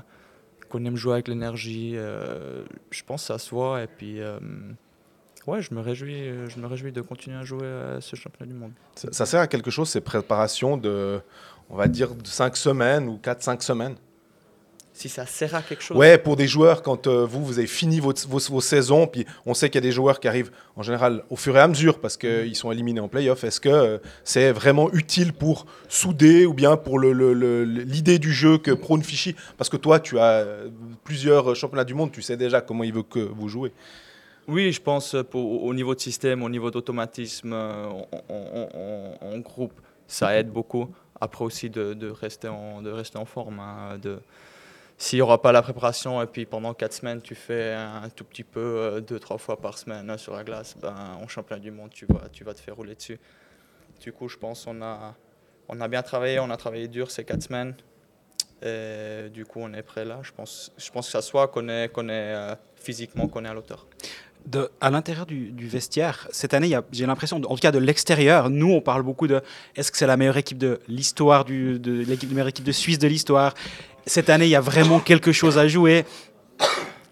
aime 0.74 0.96
jouer 0.96 1.14
avec 1.14 1.28
l'énergie. 1.28 1.94
euh, 1.96 2.64
je 2.90 3.04
pense 3.04 3.22
que 3.22 3.28
ça 3.28 3.38
se 3.38 3.52
voit. 3.52 3.84
Et 3.84 3.88
puis, 3.88 4.22
euh, 4.22 4.40
ouais, 5.46 5.62
je 5.62 5.72
me, 5.76 5.82
réjouis, 5.82 6.50
je 6.50 6.60
me 6.60 6.66
réjouis 6.66 6.92
de 6.92 7.02
continuer 7.02 7.38
à 7.38 7.44
jouer 7.44 7.68
à 7.68 8.02
ce 8.02 8.16
championnat 8.16 8.52
du 8.52 8.58
monde. 8.58 8.72
Ça, 9.12 9.28
sert 9.28 9.40
à 9.40 9.46
quelque 9.48 9.70
chose, 9.70 9.88
ces 9.90 10.02
préparations 10.02 10.78
de, 10.78 11.22
on 11.70 11.76
va 11.76 11.88
dire, 11.88 12.16
de 12.16 12.26
5 12.26 12.58
semaines 12.58 13.08
ou 13.08 13.20
4-5 13.22 13.62
semaines? 13.62 13.96
Si 14.96 15.10
ça 15.10 15.26
sert 15.26 15.56
à 15.56 15.64
quelque 15.64 15.82
chose. 15.82 15.98
Ouais, 15.98 16.20
pour 16.20 16.36
des 16.36 16.48
joueurs, 16.48 16.84
quand 16.84 17.08
euh, 17.08 17.26
vous, 17.26 17.44
vous 17.44 17.58
avez 17.58 17.66
fini 17.68 18.00
vos, 18.00 18.14
vos, 18.28 18.38
vos 18.38 18.62
saisons, 18.62 19.08
puis 19.08 19.26
on 19.48 19.56
sait 19.56 19.70
qu'il 19.70 19.82
y 19.82 19.84
a 19.84 19.88
des 19.90 19.92
joueurs 19.92 20.20
qui 20.20 20.28
arrivent 20.28 20.52
en 20.76 20.84
général 20.84 21.24
au 21.32 21.36
fur 21.36 21.58
et 21.58 21.60
à 21.60 21.68
mesure 21.68 22.00
parce 22.00 22.16
qu'ils 22.16 22.56
sont 22.56 22.72
éliminés 22.72 23.00
en 23.00 23.08
playoff, 23.08 23.44
est-ce 23.44 23.60
que 23.60 23.70
euh, 23.70 23.98
c'est 24.24 24.52
vraiment 24.52 24.94
utile 24.94 25.34
pour 25.34 25.66
souder 25.90 26.46
ou 26.46 26.54
bien 26.54 26.78
pour 26.78 27.00
l'idée 27.00 27.16
le, 27.16 27.34
le, 27.34 27.64
l'idée 27.64 28.20
du 28.20 28.32
jeu 28.32 28.60
que 28.60 28.70
prône 28.70 29.02
Fichy? 29.02 29.36
Parce 29.58 29.68
que 29.68 29.78
toi, 29.78 30.00
tu 30.00 30.20
as 30.20 30.42
euh, 30.42 30.70
plusieurs 31.04 31.56
championnats 31.56 31.86
du 31.86 31.96
monde, 31.96 32.12
tu 32.12 32.22
sais 32.22 32.38
déjà 32.38 32.62
comment 32.62 32.84
il 32.84 32.94
veut 32.94 33.02
que 33.04 33.20
vous 33.20 33.50
jouez. 33.50 33.74
Oui, 34.48 34.72
je 34.72 34.82
pense 34.82 35.16
pour, 35.32 35.64
au 35.64 35.74
niveau 35.74 35.96
de 35.96 36.02
système, 36.02 36.44
au 36.44 36.50
niveau 36.50 36.70
d'automatisme, 36.70 37.54
en, 37.54 39.40
groupe, 39.40 39.74
ça 40.06 40.38
aide 40.38 40.52
beaucoup. 40.52 40.88
Après 41.20 41.46
aussi 41.46 41.72
de, 41.72 41.96
de 41.96 42.10
rester, 42.10 42.50
en, 42.50 42.82
de 42.84 42.92
rester 42.92 43.18
en 43.18 43.26
forme. 43.26 43.60
hein, 43.60 43.98
de, 44.00 44.20
s'il 45.04 45.18
n'y 45.18 45.22
aura 45.22 45.42
pas 45.42 45.52
la 45.52 45.62
préparation 45.62 46.22
et 46.22 46.28
puis 46.28 46.46
pendant 46.46 46.74
quatre 46.74 46.94
semaines 46.94 47.22
tu 47.22 47.36
fais 47.36 47.74
un 47.74 48.08
tout 48.08 48.24
petit 48.24 48.46
peu, 48.46 48.62
euh, 48.62 49.02
deux, 49.02 49.20
trois 49.20 49.38
fois 49.38 49.60
par 49.60 49.78
semaine 49.78 50.10
euh, 50.10 50.18
sur 50.18 50.34
la 50.34 50.46
glace, 50.46 50.78
ben, 50.82 50.96
en 51.22 51.28
championnat 51.28 51.60
du 51.60 51.72
monde, 51.72 51.90
tu 51.92 52.06
vas, 52.06 52.30
tu 52.32 52.46
vas 52.46 52.54
te 52.54 52.62
faire 52.62 52.78
rouler 52.78 52.96
dessus. 52.96 53.20
Du 54.00 54.14
coup, 54.14 54.30
je 54.30 54.38
pense 54.38 54.64
qu'on 54.64 54.82
a, 54.82 55.14
on 55.68 55.82
a 55.82 55.88
bien 55.90 56.02
travaillé, 56.04 56.40
on 56.40 56.50
a 56.50 56.56
travaillé 56.56 56.88
dur 56.88 57.12
ces 57.12 57.26
quatre 57.26 57.42
semaines. 57.42 57.76
Et 58.66 59.30
du 59.30 59.46
coup, 59.46 59.60
on 59.62 59.74
est 59.74 59.82
prêt 59.82 60.06
là. 60.06 60.20
Je 60.24 60.32
pense, 60.32 60.72
je 60.78 60.90
pense 60.90 61.08
que 61.08 61.12
ça 61.12 61.22
soit 61.22 61.50
qu'on 61.50 61.68
est, 61.68 61.84
est 61.84 61.92
euh, 62.00 62.56
physiquement 62.78 63.28
qu'on 63.28 63.44
est 63.44 63.50
à 63.50 63.54
l'auteur. 63.54 63.86
à 64.80 64.90
l'intérieur 64.90 65.26
du, 65.26 65.68
vestiaire, 65.68 66.30
cette 66.32 66.54
année, 66.54 66.80
j'ai 66.94 67.06
l'impression, 67.06 67.38
en 67.38 67.56
tout 67.56 67.62
cas 67.62 67.74
de 67.74 67.80
l'extérieur, 67.80 68.50
nous, 68.50 68.72
on 68.72 68.80
parle 68.80 69.04
beaucoup 69.04 69.28
de 69.28 69.42
est-ce 69.76 69.92
que 69.92 69.98
c'est 69.98 70.08
la 70.08 70.16
meilleure 70.16 70.38
équipe 70.38 70.60
de 70.60 70.80
l'histoire, 70.88 71.44
de 71.44 72.04
l'équipe, 72.08 72.30
meilleure 72.30 72.48
équipe 72.48 72.64
de 72.64 72.72
Suisse 72.72 73.00
de 73.00 73.08
l'histoire? 73.10 73.54
Cette 74.06 74.30
année, 74.30 74.46
il 74.46 74.50
y 74.52 74.56
a 74.56 74.62
vraiment 74.62 75.00
quelque 75.00 75.32
chose 75.32 75.58
à 75.58 75.68
jouer. 75.68 76.06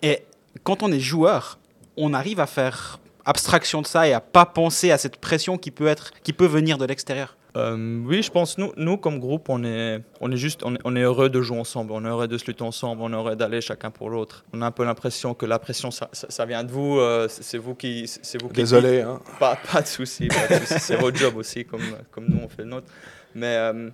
Et 0.02 0.24
quand 0.64 0.84
on 0.84 0.92
est 0.92 1.00
joueur, 1.00 1.60
on 1.98 2.14
arrive 2.14 2.40
à 2.40 2.48
faire 2.48 3.00
abstraction 3.26 3.82
de 3.82 3.88
ça 3.88 4.08
et 4.08 4.14
à 4.14 4.20
pas 4.20 4.46
penser 4.46 4.92
à 4.92 4.98
cette 4.98 5.18
pression 5.18 5.58
qui 5.58 5.72
peut, 5.72 5.88
être, 5.88 6.12
qui 6.24 6.34
peut 6.34 6.46
venir 6.48 6.78
de 6.78 6.86
l'extérieur. 6.86 7.38
Euh, 7.58 8.00
oui, 8.06 8.24
je 8.24 8.32
pense, 8.32 8.58
nous, 8.58 8.72
nous 8.78 8.96
comme 8.96 9.20
groupe, 9.20 9.50
on 9.50 9.64
est, 9.66 10.02
on 10.22 10.32
est 10.32 10.38
juste, 10.38 10.62
on 10.64 10.76
est, 10.76 10.80
on 10.86 10.96
est 10.96 11.02
heureux 11.02 11.30
de 11.30 11.42
jouer 11.42 11.60
ensemble, 11.60 11.92
on 11.92 12.04
est 12.06 12.08
heureux 12.08 12.28
de 12.30 12.38
se 12.38 12.46
lutter 12.46 12.64
ensemble, 12.64 13.02
on 13.02 13.12
est 13.12 13.16
heureux 13.16 13.36
d'aller 13.36 13.60
chacun 13.60 13.92
pour 13.92 14.10
l'autre. 14.10 14.46
On 14.54 14.62
a 14.62 14.68
un 14.68 14.72
peu 14.72 14.86
l'impression 14.86 15.34
que 15.34 15.46
la 15.46 15.60
pression, 15.60 15.92
ça, 15.92 16.08
ça- 16.14 16.28
ça 16.30 16.46
vient 16.46 16.64
de 16.64 16.72
vous, 16.72 16.98
euh, 17.00 17.28
c'est 17.30 17.58
vous 17.58 17.76
qui, 17.76 18.08
c'est 18.08 18.42
vous 18.42 18.48
qui. 18.48 18.54
Désolé. 18.56 19.02
Hein. 19.02 19.20
Pas, 19.38 19.58
pas 19.70 19.82
de 19.82 19.88
souci, 19.88 20.30
c'est 20.66 20.96
votre 20.96 21.18
job 21.18 21.36
aussi, 21.36 21.66
comme, 21.66 21.82
comme 22.10 22.26
nous 22.30 22.40
on 22.42 22.48
fait 22.48 22.64
le 22.64 22.70
nôtre. 22.70 22.88
Mais 23.36 23.58
euh, 23.58 23.90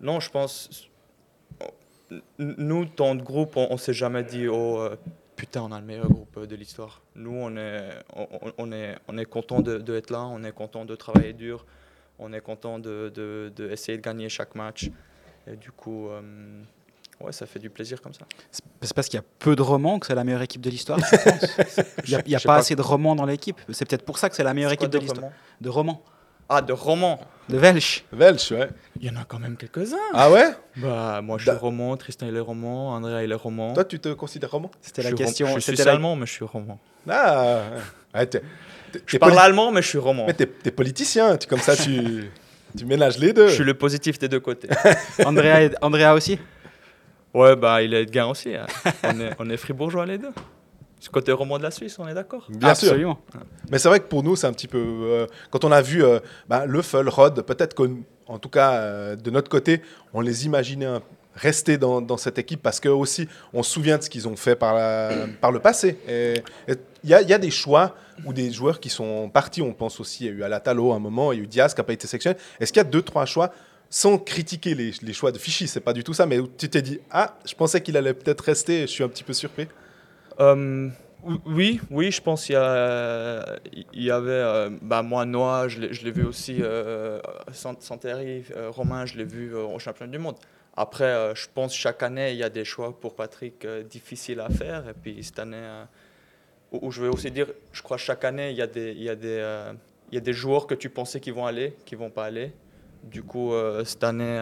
non, 0.00 0.20
je 0.20 0.30
pense, 0.30 0.70
nous, 2.38 2.84
dans 2.96 3.14
le 3.14 3.22
groupe, 3.22 3.56
on, 3.56 3.68
on 3.70 3.76
s'est 3.76 3.92
jamais 3.92 4.24
dit, 4.24 4.48
oh 4.48 4.80
euh, 4.80 4.96
putain, 5.36 5.62
on 5.62 5.72
a 5.72 5.80
le 5.80 5.86
meilleur 5.86 6.08
groupe 6.08 6.36
euh, 6.36 6.46
de 6.46 6.56
l'histoire. 6.56 7.02
Nous, 7.14 7.32
on 7.34 7.56
est, 7.56 7.90
on, 8.58 8.72
est, 8.72 8.96
on 9.08 9.18
est 9.18 9.24
content 9.24 9.60
de, 9.60 9.78
de 9.78 9.96
être 9.96 10.10
là, 10.10 10.24
on 10.24 10.42
est 10.44 10.52
content 10.52 10.84
de 10.84 10.94
travailler 10.94 11.32
dur, 11.32 11.66
on 12.18 12.32
est 12.32 12.40
content 12.40 12.78
de, 12.78 13.10
de, 13.14 13.52
de 13.54 13.70
essayer 13.70 13.98
de 13.98 14.02
gagner 14.02 14.28
chaque 14.28 14.54
match. 14.54 14.90
Et 15.46 15.56
du 15.56 15.72
coup, 15.72 16.08
euh, 16.08 16.62
ouais, 17.20 17.32
ça 17.32 17.46
fait 17.46 17.58
du 17.58 17.70
plaisir 17.70 18.00
comme 18.00 18.14
ça. 18.14 18.24
C'est 18.50 18.94
parce 18.94 19.08
qu'il 19.08 19.18
y 19.18 19.20
a 19.20 19.24
peu 19.38 19.56
de 19.56 19.62
romans 19.62 19.98
que 19.98 20.06
c'est 20.06 20.14
la 20.14 20.24
meilleure 20.24 20.42
équipe 20.42 20.60
de 20.60 20.70
l'histoire. 20.70 20.98
Il 22.06 22.10
n'y 22.10 22.14
a, 22.14 22.22
y 22.26 22.34
a 22.34 22.38
pas 22.38 22.44
pas. 22.44 22.56
assez 22.56 22.76
de 22.76 22.82
romans 22.82 23.14
dans 23.16 23.26
l'équipe. 23.26 23.60
C'est 23.70 23.88
peut-être 23.88 24.04
pour 24.04 24.18
ça 24.18 24.28
que 24.28 24.36
c'est 24.36 24.44
la 24.44 24.54
meilleure 24.54 24.72
équipe 24.72 24.90
de 24.90 24.98
l'histoire. 24.98 25.30
De 25.60 25.68
romans. 25.68 26.02
Ah, 26.48 26.60
de 26.60 26.72
romans 26.72 27.18
De 27.48 27.56
Welsh. 27.58 28.04
Welsh, 28.12 28.50
ouais. 28.52 28.68
Il 29.00 29.06
y 29.06 29.10
en 29.10 29.20
a 29.20 29.24
quand 29.24 29.38
même 29.38 29.56
quelques-uns. 29.56 29.96
Ah 30.12 30.30
ouais? 30.30 30.50
Bah, 30.76 31.20
moi 31.22 31.38
je 31.38 31.46
Da- 31.46 31.52
suis 31.52 31.60
roman, 31.60 31.96
Tristan 31.96 32.26
il 32.28 32.36
est 32.36 32.40
roman, 32.40 32.90
Andrea 32.94 33.24
il 33.24 33.32
est 33.32 33.34
roman. 33.34 33.72
Toi, 33.74 33.84
tu 33.84 33.98
te 33.98 34.10
considères 34.12 34.50
roman? 34.50 34.70
C'était 34.80 35.02
je 35.02 35.08
la 35.08 35.14
rom- 35.14 35.18
question. 35.24 35.46
Je 35.54 35.60
suis 35.60 35.76
la- 35.76 35.92
allemand, 35.92 36.16
mais 36.16 36.26
je 36.26 36.32
suis 36.32 36.44
roman. 36.44 36.78
Ah 37.08 37.62
ouais, 38.14 38.28
Je 39.06 39.16
parle 39.18 39.32
poli- 39.32 39.42
allemand, 39.44 39.72
mais 39.72 39.82
je 39.82 39.88
suis 39.88 39.98
roman. 39.98 40.26
Mais 40.26 40.34
t'es 40.34 40.70
politicien, 40.70 41.36
tu, 41.38 41.46
comme 41.48 41.60
ça 41.60 41.74
tu, 41.76 42.30
tu 42.76 42.84
ménages 42.84 43.18
les 43.18 43.32
deux. 43.32 43.48
Je 43.48 43.54
suis 43.54 43.64
le 43.64 43.74
positif 43.74 44.18
des 44.18 44.28
deux 44.28 44.40
côtés. 44.40 44.68
Andrea, 45.24 45.70
Andrea 45.80 46.12
aussi? 46.14 46.38
Ouais, 47.34 47.56
bah 47.56 47.82
il 47.82 47.94
est 47.94 48.02
Edgar 48.02 48.28
aussi. 48.28 48.54
hein. 48.54 48.66
On, 49.04 49.20
est, 49.20 49.30
on 49.38 49.48
est 49.50 49.56
fribourgeois 49.56 50.04
les 50.04 50.18
deux. 50.18 50.32
Côté 51.10 51.32
roman 51.32 51.58
de 51.58 51.62
la 51.64 51.70
Suisse, 51.70 51.98
on 51.98 52.06
est 52.06 52.14
d'accord 52.14 52.46
Bien 52.48 52.74
sûr. 52.74 52.88
Absolument. 52.88 53.18
Mais 53.70 53.78
c'est 53.78 53.88
vrai 53.88 54.00
que 54.00 54.06
pour 54.06 54.22
nous, 54.22 54.36
c'est 54.36 54.46
un 54.46 54.52
petit 54.52 54.68
peu. 54.68 54.78
euh, 54.78 55.26
quand 55.50 55.64
on 55.64 55.72
a 55.72 55.82
vu 55.82 56.04
euh, 56.04 56.20
bah, 56.48 56.64
Le 56.66 56.80
Full, 56.82 57.08
Rod, 57.08 57.42
peut-être 57.42 57.74
qu'en 57.74 58.38
tout 58.38 58.48
cas, 58.48 58.72
euh, 58.74 59.16
de 59.16 59.30
notre 59.30 59.48
côté, 59.50 59.82
on 60.14 60.20
les 60.20 60.46
imaginait 60.46 60.86
un- 60.86 61.02
rester 61.34 61.78
dans, 61.78 62.02
dans 62.02 62.18
cette 62.18 62.38
équipe 62.38 62.62
parce 62.62 62.78
que 62.78 62.88
aussi, 62.90 63.26
on 63.54 63.62
se 63.62 63.70
souvient 63.72 63.96
de 63.98 64.02
ce 64.02 64.10
qu'ils 64.10 64.28
ont 64.28 64.36
fait 64.36 64.54
par, 64.54 64.74
la- 64.74 65.26
par 65.40 65.50
le 65.50 65.60
passé. 65.60 65.98
Il 66.06 67.10
y, 67.10 67.14
a, 67.14 67.22
il 67.22 67.28
y 67.28 67.32
a 67.34 67.38
des 67.38 67.50
choix 67.50 67.96
ou 68.26 68.32
des 68.32 68.50
joueurs 68.52 68.78
qui 68.80 68.90
sont 68.90 69.28
partis. 69.30 69.62
On 69.62 69.72
pense 69.72 69.98
aussi, 69.98 70.24
il 70.24 70.26
y 70.26 70.30
a 70.30 70.32
eu 70.32 70.42
Alatalo 70.44 70.92
à 70.92 70.96
un 70.96 70.98
moment, 70.98 71.32
il 71.32 71.38
y 71.38 71.40
a 71.40 71.44
eu 71.44 71.46
Diaz 71.46 71.74
qui 71.74 71.80
n'a 71.80 71.84
pas 71.84 71.94
été 71.94 72.06
sélectionné. 72.06 72.36
Est-ce 72.60 72.72
qu'il 72.72 72.80
y 72.80 72.86
a 72.86 72.88
deux, 72.88 73.02
trois 73.02 73.24
choix 73.26 73.50
sans 73.90 74.16
critiquer 74.18 74.74
les, 74.74 74.92
les 75.02 75.12
choix 75.12 75.32
de 75.32 75.38
Fichy, 75.38 75.68
c'est 75.68 75.80
pas 75.80 75.92
du 75.92 76.02
tout 76.04 76.14
ça, 76.14 76.24
mais 76.26 76.38
où 76.38 76.46
tu 76.46 76.68
t'es 76.70 76.80
dit, 76.80 76.98
ah, 77.10 77.36
je 77.44 77.54
pensais 77.54 77.80
qu'il 77.82 77.94
allait 77.98 78.14
peut-être 78.14 78.40
rester, 78.42 78.78
et 78.78 78.80
je 78.82 78.86
suis 78.92 79.04
un 79.04 79.08
petit 79.08 79.22
peu 79.24 79.34
surpris. 79.34 79.68
Euh, 80.40 80.88
oui, 81.46 81.80
oui, 81.90 82.10
je 82.10 82.20
pense 82.20 82.46
qu'il 82.46 82.54
y, 82.54 84.04
y 84.04 84.10
avait. 84.10 84.30
euh, 84.30 84.70
bah, 84.82 85.02
moi, 85.02 85.24
Noah, 85.24 85.68
je 85.68 85.80
l'ai 85.80 86.10
vu 86.10 86.24
aussi. 86.24 86.58
Euh, 86.60 87.20
Sant- 87.52 87.80
Santeri, 87.82 88.44
Romain, 88.70 89.06
je 89.06 89.16
l'ai 89.16 89.24
vu 89.24 89.54
au 89.54 89.78
championnat 89.78 90.12
du 90.12 90.18
monde. 90.18 90.36
Après, 90.76 91.34
je 91.34 91.46
pense 91.52 91.74
chaque 91.74 92.02
année, 92.02 92.32
il 92.32 92.38
y 92.38 92.42
a 92.42 92.48
des 92.48 92.64
choix 92.64 92.98
pour 92.98 93.14
Patrick 93.14 93.66
difficiles 93.88 94.40
à 94.40 94.48
faire. 94.48 94.88
Et 94.88 94.94
puis 94.94 95.22
cette 95.22 95.38
année, 95.38 95.84
où, 96.72 96.90
je 96.90 97.02
vais 97.02 97.08
aussi 97.08 97.30
dire, 97.30 97.48
je 97.72 97.82
crois 97.82 97.98
chaque 97.98 98.24
année, 98.24 98.50
il 98.50 98.56
y 98.56 99.08
a 99.10 99.16
des, 100.22 100.32
joueurs 100.32 100.66
que 100.66 100.74
tu 100.74 100.88
pensais 100.88 101.20
qu'ils 101.20 101.34
vont 101.34 101.46
aller, 101.46 101.74
qui 101.84 101.94
vont 101.94 102.10
pas 102.10 102.24
aller. 102.24 102.52
Du 103.04 103.22
coup, 103.22 103.52
cette 103.84 104.02
année, 104.02 104.40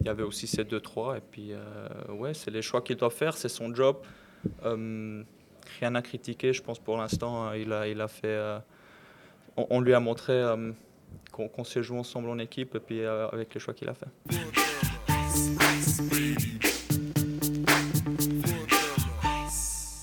il 0.00 0.06
y 0.06 0.08
avait 0.08 0.22
aussi 0.22 0.46
ces 0.46 0.64
deux, 0.64 0.80
trois. 0.80 1.16
Et 1.18 1.20
puis, 1.20 1.52
euh, 1.52 2.12
ouais, 2.12 2.34
c'est 2.34 2.50
les 2.50 2.62
choix 2.62 2.80
qu'il 2.80 2.96
doit 2.96 3.10
faire, 3.10 3.36
c'est 3.36 3.48
son 3.48 3.74
job. 3.74 3.96
Euh, 4.64 5.22
rien 5.80 5.94
à 5.94 6.02
critiquer, 6.02 6.52
je 6.52 6.62
pense 6.62 6.78
pour 6.78 6.96
l'instant. 6.96 7.48
euh, 7.48 7.58
Il 7.58 7.72
a, 7.72 7.86
il 7.88 8.00
a 8.00 8.08
fait. 8.08 8.26
euh, 8.26 8.58
on, 9.56 9.80
lui 9.80 9.94
a 9.94 10.00
montré 10.00 10.32
euh, 10.32 10.72
qu'on 11.32 11.48
qu'on 11.48 11.64
s'est 11.64 11.82
joué 11.82 11.98
ensemble 11.98 12.28
en 12.30 12.38
équipe 12.38 12.78
puis 12.78 13.04
avec 13.04 13.52
les 13.54 13.60
choix 13.60 13.74
qu'il 13.74 13.88
a 13.88 13.94
fait. 13.94 14.06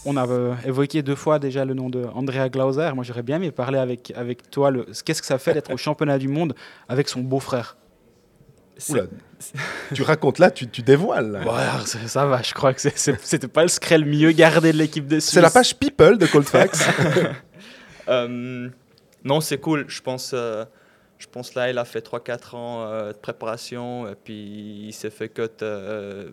On 0.10 0.16
a 0.16 0.26
évoqué 0.66 1.04
deux 1.04 1.16
fois 1.16 1.38
déjà 1.38 1.66
le 1.66 1.74
nom 1.74 1.90
de 1.90 2.06
Andrea 2.14 2.48
Glauser. 2.48 2.92
Moi, 2.96 3.04
j'aurais 3.04 3.24
bien 3.24 3.36
aimé 3.38 3.52
parler 3.52 3.78
avec, 3.78 4.14
avec 4.16 4.50
toi. 4.50 4.72
Qu'est-ce 5.04 5.22
que 5.22 5.28
ça 5.28 5.38
fait 5.38 5.54
d'être 5.54 5.74
au 5.74 5.76
championnat 5.78 6.18
du 6.18 6.30
monde 6.30 6.56
avec 6.88 7.10
son 7.10 7.20
beau-frère? 7.20 7.76
Oula, 8.90 9.04
tu 9.94 10.02
racontes 10.04 10.40
là, 10.40 10.52
tu, 10.52 10.68
tu 10.68 10.82
dévoiles. 10.82 11.32
là. 11.32 11.40
Ouais, 11.42 11.62
alors, 11.62 11.88
ça, 11.88 12.00
ça 12.08 12.26
va, 12.26 12.42
je 12.42 12.54
crois 12.54 12.74
que 12.74 12.82
c'était 12.82 13.48
pas 13.48 13.62
le 13.64 13.68
secret 13.68 13.98
le 13.98 14.06
mieux 14.06 14.32
gardé 14.32 14.72
de 14.72 14.78
l'équipe 14.78 15.08
de 15.08 15.20
Suisse. 15.20 15.34
C'est 15.34 15.42
la 15.42 15.50
page 15.52 15.76
People 15.76 16.18
de 16.18 16.26
Coldfax. 16.28 16.88
Euh, 18.10 18.70
non, 19.26 19.42
c'est 19.42 19.58
cool. 19.58 19.84
Je 19.90 20.02
pense, 20.02 20.32
euh, 20.34 20.64
je 21.18 21.28
pense 21.28 21.56
là, 21.56 21.70
il 21.70 21.78
a 21.78 21.84
fait 21.84 22.00
3-4 22.00 22.56
ans 22.56 22.84
euh, 22.84 23.12
de 23.12 23.18
préparation 23.18 24.08
et 24.08 24.16
puis 24.16 24.86
il 24.88 24.94
s'est 24.94 25.10
fait 25.10 25.28
cut 25.28 25.42
euh, 25.62 26.30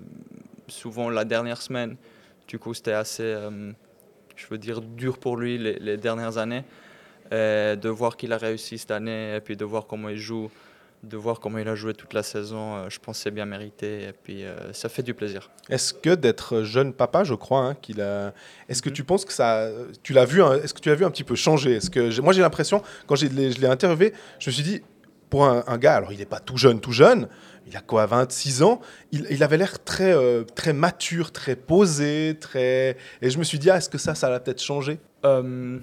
souvent 0.69 1.11
la 1.11 1.25
dernière 1.25 1.61
semaine. 1.61 1.97
Du 2.47 2.61
coup, 2.61 2.75
c'était 2.75 2.93
assez, 2.93 3.35
je 4.37 4.47
veux 4.49 4.59
dire, 4.59 4.83
dur 4.83 5.19
pour 5.19 5.37
lui 5.37 5.59
les, 5.59 5.81
les 5.81 5.97
dernières 5.97 6.39
années. 6.39 6.63
Et 7.33 7.75
de 7.77 7.89
voir 7.89 8.17
qu'il 8.17 8.33
a 8.33 8.37
réussi 8.37 8.79
cette 8.79 8.93
année 8.93 9.35
et 9.35 9.41
puis 9.41 9.57
de 9.57 9.65
voir 9.65 9.87
comment 9.89 10.11
il 10.11 10.19
joue, 10.19 10.51
de 11.09 11.17
voir 11.17 11.41
comment 11.41 11.59
il 11.59 11.69
a 11.69 11.75
joué 11.75 11.95
toute 11.95 12.13
la 12.15 12.23
saison, 12.23 12.77
euh, 12.77 12.87
je 12.91 12.99
pense 12.99 13.19
que 13.19 13.23
c'est 13.25 13.31
bien 13.31 13.45
mérité 13.47 14.05
et 14.05 14.13
puis 14.13 14.45
euh, 14.45 14.73
ça 14.73 14.89
fait 14.89 15.03
du 15.03 15.15
plaisir. 15.15 15.51
Est-ce 15.71 15.95
que 15.95 16.15
d'être 16.15 16.63
jeune 16.63 16.93
papa, 16.93 17.25
je 17.25 17.35
crois, 17.35 17.61
hein, 17.61 17.75
qu'il 17.75 18.01
a. 18.01 18.33
Est-ce 18.69 18.83
que 18.83 18.89
Mhm. 18.89 18.95
tu 18.95 19.05
penses 19.05 19.25
que 19.25 19.33
ça, 19.33 19.69
tu 20.03 20.13
l'as 20.13 20.25
vu, 20.25 20.43
hein, 20.43 20.59
est-ce 20.63 20.75
que 20.75 20.81
tu 20.81 20.89
l'as 20.89 20.95
vu 20.95 21.05
un 21.05 21.11
petit 21.11 21.25
peu 21.25 21.35
changer? 21.35 21.75
Est-ce 21.77 21.91
que 21.91 22.11
j'ai- 22.11 22.23
moi 22.23 22.33
j'ai 22.33 22.41
l'impression 22.43 22.83
quand 23.07 23.15
j'ai- 23.17 23.29
je 23.29 23.61
l'ai 23.61 23.67
interviewé, 23.67 24.13
je 24.39 24.51
me 24.51 24.53
suis 24.53 24.63
dit 24.65 24.83
pour 25.31 25.45
un, 25.47 25.65
un 25.67 25.79
gars, 25.79 25.97
alors 25.97 26.13
il 26.13 26.19
n'est 26.19 26.27
pas 26.27 26.41
tout 26.41 26.57
jeune, 26.57 26.81
tout 26.81 26.93
jeune, 26.93 27.29
il 27.67 27.77
a 27.77 27.81
quoi, 27.81 28.07
26 28.07 28.63
ans, 28.63 28.81
il, 29.11 29.27
il 29.31 29.43
avait 29.43 29.57
l'air 29.57 29.83
très, 29.83 30.13
euh, 30.15 30.45
très 30.55 30.73
mature, 30.73 31.33
très 31.33 31.57
posé, 31.57 32.37
très. 32.41 32.97
Et 33.23 33.31
je 33.31 33.39
me 33.39 33.43
suis 33.45 33.59
dit, 33.59 33.71
ah, 33.71 33.79
est-ce 33.79 33.89
que 33.89 33.99
ça, 33.99 34.15
ça 34.15 34.29
l'a 34.31 34.39
peut-être 34.39 34.63
changé? 34.63 34.99
Euh, 35.25 35.79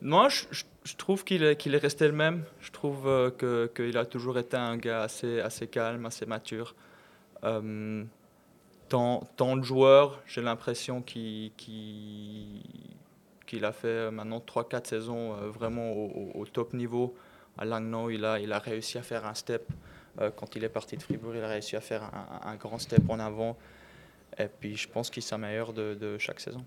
moi, 0.00 0.28
je, 0.30 0.44
je- 0.50 0.64
je 0.88 0.96
trouve 0.96 1.22
qu'il 1.22 1.42
est, 1.42 1.56
qu'il 1.56 1.74
est 1.74 1.78
resté 1.78 2.06
le 2.06 2.14
même. 2.14 2.44
Je 2.60 2.70
trouve 2.70 3.06
euh, 3.06 3.30
que- 3.30 3.70
qu'il 3.74 3.96
a 3.98 4.06
toujours 4.06 4.38
été 4.38 4.56
un 4.56 4.78
gars 4.78 5.02
assez, 5.02 5.40
assez 5.40 5.66
calme, 5.66 6.06
assez 6.06 6.24
mature. 6.24 6.74
Euh, 7.44 8.04
tant, 8.88 9.20
tant 9.36 9.56
de 9.58 9.62
joueurs, 9.62 10.22
j'ai 10.26 10.40
l'impression 10.40 11.02
qu'il 11.02 11.52
a 13.62 13.72
fait 13.72 13.88
euh, 13.88 14.10
maintenant 14.10 14.40
3-4 14.40 14.86
saisons 14.86 15.34
vraiment 15.50 15.92
au, 15.92 16.46
top 16.46 16.72
niveau. 16.72 17.14
À 17.58 17.66
Langnau, 17.66 18.08
il 18.08 18.24
a, 18.24 18.38
il 18.38 18.50
a 18.52 18.58
réussi 18.58 18.96
à 18.96 19.02
faire 19.02 19.26
un 19.26 19.34
step. 19.34 19.68
Quand 20.36 20.56
il 20.56 20.64
est 20.64 20.68
parti 20.68 20.96
de 20.96 21.02
Fribourg, 21.02 21.36
il 21.36 21.44
a 21.44 21.48
réussi 21.48 21.76
à 21.76 21.80
faire 21.80 22.02
un, 22.02 22.50
un 22.50 22.56
grand 22.56 22.78
step 22.78 23.02
en 23.08 23.20
avant. 23.20 23.56
Et 24.36 24.46
puis, 24.46 24.76
je 24.76 24.88
pense 24.88 25.10
qu'il 25.10 25.22
s'améliore 25.22 25.72
de, 25.72 25.94
de 25.94 26.18
chaque 26.18 26.40
saison. 26.40 26.64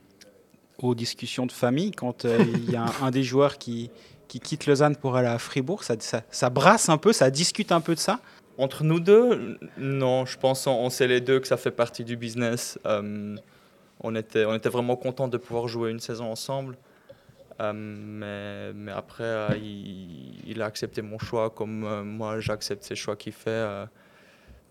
Aux 0.81 0.95
discussions 0.95 1.45
de 1.45 1.51
famille, 1.51 1.91
quand 1.91 2.25
euh, 2.25 2.37
il 2.39 2.71
y 2.71 2.75
a 2.75 2.85
un, 3.01 3.11
des 3.11 3.23
joueurs 3.23 3.57
qui, 3.57 3.89
qui 4.27 4.39
quitte 4.39 4.65
Lausanne 4.65 4.95
pour 4.95 5.15
aller 5.15 5.27
à 5.27 5.37
Fribourg, 5.37 5.83
ça, 5.83 5.95
ça, 5.99 6.23
ça 6.29 6.49
brasse 6.49 6.89
un 6.89 6.97
peu, 6.97 7.13
ça 7.13 7.29
discute 7.29 7.71
un 7.71 7.81
peu 7.81 7.95
de 7.95 7.99
ça. 7.99 8.19
Entre 8.57 8.83
nous 8.83 8.99
deux, 8.99 9.57
non, 9.77 10.25
je 10.25 10.37
pense 10.37 10.67
on, 10.67 10.71
on 10.71 10.89
sait 10.89 11.07
les 11.07 11.21
deux 11.21 11.39
que 11.39 11.47
ça 11.47 11.57
fait 11.57 11.71
partie 11.71 12.03
du 12.03 12.17
business. 12.17 12.79
Euh, 12.85 13.35
on, 14.01 14.15
était, 14.15 14.45
on 14.45 14.53
était 14.53 14.69
vraiment 14.69 14.95
contents 14.95 15.27
de 15.27 15.37
pouvoir 15.37 15.67
jouer 15.67 15.91
une 15.91 15.99
saison 15.99 16.31
ensemble. 16.31 16.77
Euh, 17.59 17.73
mais, 17.73 18.73
mais 18.73 18.91
après, 18.91 19.59
il, 19.59 20.61
a 20.61 20.65
accepté 20.65 21.01
mon 21.01 21.19
choix 21.19 21.49
comme 21.49 22.03
moi 22.03 22.39
j'accepte 22.39 22.83
ses 22.83 22.95
choix 22.95 23.15
qu'il 23.15 23.33
fait. 23.33 23.85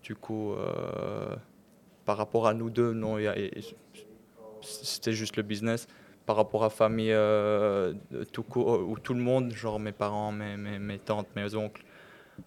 du 0.03 0.15
coup, 0.15 0.53
par 2.05 2.17
rapport 2.17 2.47
à 2.47 2.53
nous 2.53 2.69
deux, 2.69 2.93
non, 2.93 3.17
c'était 4.61 5.13
juste 5.13 5.37
le 5.37 5.43
business. 5.43 5.87
Par 6.25 6.35
rapport 6.35 6.63
à 6.63 6.69
famille, 6.69 7.11
euh, 7.11 7.93
tout, 8.31 8.43
court, 8.43 8.79
ou 8.87 8.97
tout 8.97 9.13
le 9.13 9.19
monde, 9.19 9.51
genre 9.53 9.79
mes 9.79 9.91
parents, 9.91 10.31
mes, 10.31 10.55
mes, 10.55 10.77
mes 10.79 10.97
tantes, 10.99 11.27
mes 11.35 11.55
oncles, 11.55 11.83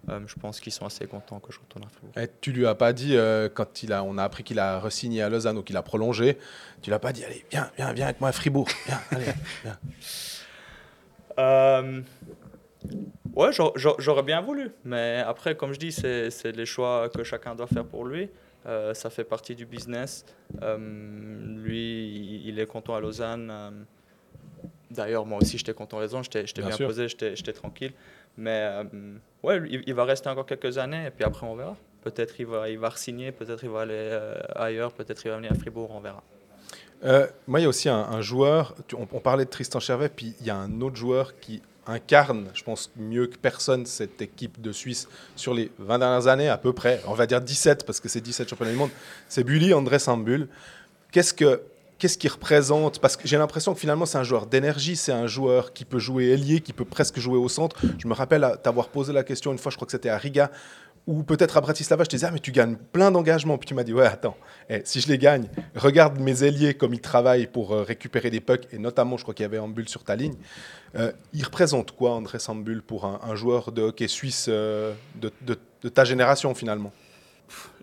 euh, 0.09 0.19
je 0.25 0.35
pense 0.35 0.59
qu'ils 0.59 0.71
sont 0.71 0.85
assez 0.85 1.05
contents 1.07 1.39
que 1.39 1.51
je 1.51 1.59
retourne 1.59 1.85
à 1.85 1.89
Fribourg. 1.89 2.11
Et 2.17 2.29
tu 2.41 2.51
lui 2.51 2.65
as 2.65 2.73
pas 2.75 2.93
dit, 2.93 3.15
euh, 3.15 3.47
quand 3.53 3.83
il 3.83 3.93
a, 3.93 4.03
on 4.03 4.17
a 4.17 4.23
appris 4.23 4.43
qu'il 4.43 4.59
a 4.59 4.79
re-signé 4.79 5.21
à 5.21 5.29
Lausanne 5.29 5.57
ou 5.57 5.61
qu'il 5.63 5.77
a 5.77 5.83
prolongé, 5.83 6.37
tu 6.81 6.89
l'as 6.89 6.99
pas 6.99 7.11
dit, 7.13 7.23
allez, 7.25 7.45
viens, 7.51 7.69
viens, 7.77 7.93
viens 7.93 8.05
avec 8.05 8.19
moi 8.21 8.29
à 8.29 8.31
Fribourg. 8.31 8.67
Viens, 8.87 8.99
allez, 9.11 9.25
viens. 9.63 9.77
Euh, 11.37 12.01
ouais, 13.35 13.51
j'a- 13.51 13.71
j'a- 13.75 13.95
j'aurais 13.99 14.23
bien 14.23 14.41
voulu. 14.41 14.71
Mais 14.83 15.21
après, 15.25 15.55
comme 15.55 15.73
je 15.73 15.79
dis, 15.79 15.91
c'est 15.91 16.51
les 16.55 16.65
choix 16.65 17.09
que 17.09 17.23
chacun 17.23 17.55
doit 17.55 17.67
faire 17.67 17.85
pour 17.85 18.05
lui. 18.05 18.29
Euh, 18.67 18.93
ça 18.93 19.09
fait 19.09 19.23
partie 19.23 19.53
du 19.55 19.65
business. 19.65 20.25
Euh, 20.61 20.77
lui, 21.57 22.41
il- 22.45 22.59
est 22.59 22.65
content 22.65 22.95
à 22.95 22.99
Lausanne. 22.99 23.49
Euh, 23.51 23.69
D'ailleurs, 24.91 25.25
moi 25.25 25.39
aussi, 25.41 25.57
j'étais 25.57 25.73
content 25.73 25.97
à 25.97 26.01
Lausanne. 26.01 26.23
J'étais 26.23 26.43
Bien 26.61 26.71
posé, 26.87 27.07
j'étais 27.07 27.53
tranquille. 27.53 27.93
Mais 28.37 28.69
ouais, 29.43 29.61
il, 29.69 29.83
il 29.85 29.93
va 29.93 30.03
rester 30.05 30.29
encore 30.29 30.45
quelques 30.45 30.77
années 30.77 31.07
et 31.07 31.11
puis 31.11 31.23
après, 31.23 31.45
on 31.45 31.55
verra. 31.55 31.75
Peut-être 32.01 32.39
il 32.39 32.45
va, 32.45 32.69
il 32.69 32.77
va 32.77 32.89
re-signer, 32.89 33.31
peut-être 33.31 33.63
il 33.63 33.69
va 33.69 33.81
aller 33.81 34.19
ailleurs, 34.55 34.93
peut-être 34.93 35.23
il 35.25 35.29
va 35.31 35.37
venir 35.37 35.51
à 35.51 35.55
Fribourg, 35.55 35.89
on 35.91 35.99
verra. 35.99 36.21
Euh, 37.03 37.27
moi, 37.47 37.59
il 37.59 37.63
y 37.63 37.65
a 37.65 37.69
aussi 37.69 37.89
un, 37.89 37.97
un 37.97 38.21
joueur, 38.21 38.75
tu- 38.87 38.95
on, 38.95 39.07
on 39.11 39.19
parlait 39.19 39.45
de 39.45 39.49
Tristan 39.49 39.79
Chervet, 39.79 40.09
puis 40.09 40.35
il 40.39 40.45
y 40.45 40.49
a 40.49 40.55
un 40.55 40.81
autre 40.81 40.95
joueur 40.95 41.39
qui 41.39 41.61
incarne, 41.87 42.49
je 42.53 42.63
pense, 42.63 42.91
mieux 42.97 43.27
que 43.27 43.37
personne 43.37 43.85
cette 43.85 44.21
équipe 44.21 44.61
de 44.61 44.71
Suisse 44.71 45.07
sur 45.35 45.53
les 45.53 45.71
20 45.79 45.99
dernières 45.99 46.27
années, 46.27 46.49
à 46.49 46.57
peu 46.57 46.73
près, 46.73 47.01
on 47.07 47.13
va 47.13 47.25
dire 47.27 47.41
17, 47.41 47.85
parce 47.85 47.99
que 47.99 48.09
c'est 48.09 48.21
17 48.21 48.49
championnats 48.49 48.71
du 48.71 48.77
monde, 48.77 48.89
c'est 49.29 49.43
Bully 49.43 49.73
André 49.73 49.99
Sambul. 49.99 50.47
Qu'est-ce 51.11 51.33
que 51.33 51.61
Qu'est-ce 51.97 52.17
qu'il 52.17 52.29
représente? 52.29 52.99
Parce 52.99 53.15
que 53.15 53.25
j'ai 53.25 53.37
l'impression 53.37 53.73
que 53.73 53.79
finalement 53.79 54.05
c'est 54.05 54.17
un 54.17 54.23
joueur 54.23 54.47
d'énergie, 54.47 54.97
c'est 54.97 55.13
un 55.13 55.27
joueur 55.27 55.71
qui 55.71 55.85
peut 55.85 55.97
jouer 55.97 56.25
ailier, 56.25 56.59
qui 56.59 56.73
peut 56.73 56.83
presque 56.83 57.19
jouer 57.19 57.37
au 57.37 57.47
centre. 57.47 57.77
Je 57.97 58.07
me 58.09 58.13
rappelle 58.13 58.45
t'avoir 58.61 58.89
posé 58.89 59.13
la 59.13 59.23
question 59.23 59.53
une 59.53 59.57
fois, 59.57 59.71
je 59.71 59.77
crois 59.77 59.85
que 59.85 59.93
c'était 59.93 60.09
à 60.09 60.17
Riga, 60.17 60.51
ou 61.07 61.23
peut-être 61.23 61.57
à 61.57 61.61
Bratislava, 61.61 62.03
je 62.03 62.09
te 62.09 62.15
disais, 62.15 62.27
ah, 62.27 62.31
mais 62.31 62.39
tu 62.39 62.51
gagnes 62.51 62.75
plein 62.75 63.11
d'engagements. 63.11 63.57
Puis 63.57 63.67
tu 63.67 63.73
m'as 63.73 63.83
dit, 63.83 63.93
ouais, 63.93 64.07
attends, 64.07 64.35
eh, 64.69 64.81
si 64.85 65.01
je 65.01 65.07
les 65.07 65.17
gagne, 65.17 65.47
regarde 65.75 66.19
mes 66.19 66.43
ailiers 66.43 66.73
comme 66.73 66.93
ils 66.93 67.01
travaillent 67.01 67.47
pour 67.47 67.73
euh, 67.73 67.83
récupérer 67.83 68.31
des 68.31 68.41
pucks, 68.41 68.67
et 68.71 68.79
notamment, 68.79 69.17
je 69.17 69.23
crois 69.23 69.33
qu'il 69.33 69.43
y 69.43 69.45
avait 69.45 69.59
Ambul 69.59 69.87
sur 69.87 70.03
ta 70.03 70.15
ligne. 70.15 70.35
Euh, 70.95 71.11
il 71.33 71.43
représente 71.43 71.91
quoi, 71.91 72.11
André 72.11 72.39
Sambul, 72.39 72.81
pour 72.81 73.05
un, 73.05 73.35
joueur 73.35 73.71
de 73.71 73.83
hockey 73.83 74.07
suisse 74.07 74.47
euh, 74.49 74.93
de, 75.15 75.89
ta 75.89 76.05
génération, 76.05 76.55
finalement? 76.55 76.91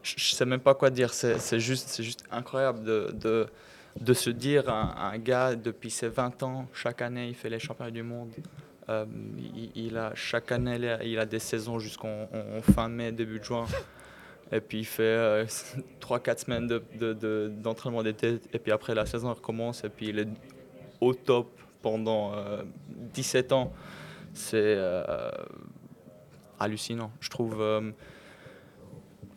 Je 0.02 0.14
je 0.16 0.34
sais 0.34 0.44
même 0.44 0.60
pas 0.60 0.74
quoi 0.74 0.90
dire. 0.90 1.14
C'est 1.14 1.60
juste, 1.60 2.24
incroyable 2.32 2.82
de, 2.84 4.14
se 4.14 4.30
dire 4.30 4.68
un 4.68 5.16
gars 5.18 5.54
depuis 5.54 5.90
ses 5.90 6.08
20 6.08 6.42
ans, 6.42 6.66
chaque 6.72 7.02
année 7.02 7.28
il 7.28 7.36
fait 7.36 7.50
les 7.50 7.60
championnats 7.60 7.92
du 7.92 8.02
monde. 8.02 8.30
Euh, 8.88 9.04
il, 9.74 9.96
a 9.96 10.12
chaque 10.14 10.50
année 10.52 10.76
il 11.04 11.18
a, 11.18 11.24
des 11.26 11.38
saisons 11.38 11.78
jusqu'en 11.78 12.28
en- 12.32 12.58
en 12.58 12.62
fin 12.62 12.88
mai, 12.88 13.12
début 13.12 13.42
juin. 13.42 13.66
Et 14.50 14.60
puis 14.60 14.80
il 14.80 14.84
fait 14.84 15.44
3-4 16.00 16.38
semaines 16.44 16.66
de- 16.66 16.82
de- 16.98 17.12
de- 17.12 17.52
d'entraînement 17.56 18.02
d'été. 18.02 18.40
Et 18.52 18.58
puis 18.58 18.72
après 18.72 18.94
la 18.94 19.06
saison 19.06 19.32
recommence. 19.32 19.84
Et 19.84 19.88
puis 19.88 20.08
il 20.08 20.18
est 20.18 20.28
au 21.00 21.14
top 21.14 21.48
pendant 21.80 22.34
euh, 22.34 22.62
17 23.14 23.52
ans. 23.52 23.72
C'est 24.34 24.56
euh, 24.76 25.30
hallucinant. 26.58 27.12
Je 27.20 27.28
trouve. 27.30 27.60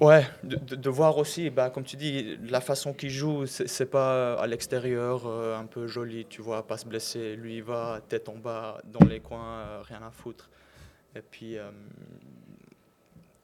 Euh, 0.02 0.06
Ouais, 0.06 0.26
de, 0.44 0.76
de- 0.76 0.90
voir 0.90 1.18
aussi, 1.18 1.50
bah, 1.50 1.70
comme 1.70 1.84
tu 1.84 1.96
dis, 1.96 2.38
la 2.50 2.62
façon 2.62 2.94
qu'il 2.94 3.10
joue, 3.10 3.46
c'est 3.46 3.86
pas 3.90 4.34
à 4.36 4.48
l'extérieur 4.48 5.24
euh, 5.26 5.58
un 5.58 5.66
peu 5.66 5.88
joli, 5.88 6.26
tu 6.26 6.42
vois, 6.42 6.66
pas 6.68 6.78
se 6.78 6.86
blesser. 6.86 7.36
Lui, 7.36 7.58
il 7.58 7.64
va 7.64 8.02
tête 8.08 8.28
en 8.30 8.36
bas, 8.36 8.82
dans 8.86 9.06
les 9.06 9.20
coins, 9.20 9.60
euh, 9.60 9.82
rien 9.84 10.02
à 10.06 10.12
foutre. 10.12 10.50
Et 11.16 11.22
puis, 11.22 11.58
euh, 11.58 11.70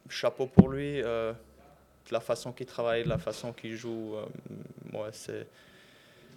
chapeau 0.09 0.45
pour 0.47 0.69
lui, 0.69 1.01
euh, 1.01 1.33
la 2.11 2.19
façon 2.19 2.51
qu'il 2.51 2.65
travaille, 2.65 3.03
la 3.05 3.17
façon 3.17 3.53
qu'il 3.53 3.75
joue, 3.75 4.15
euh, 4.15 4.97
ouais, 4.97 5.09
c'est 5.13 5.47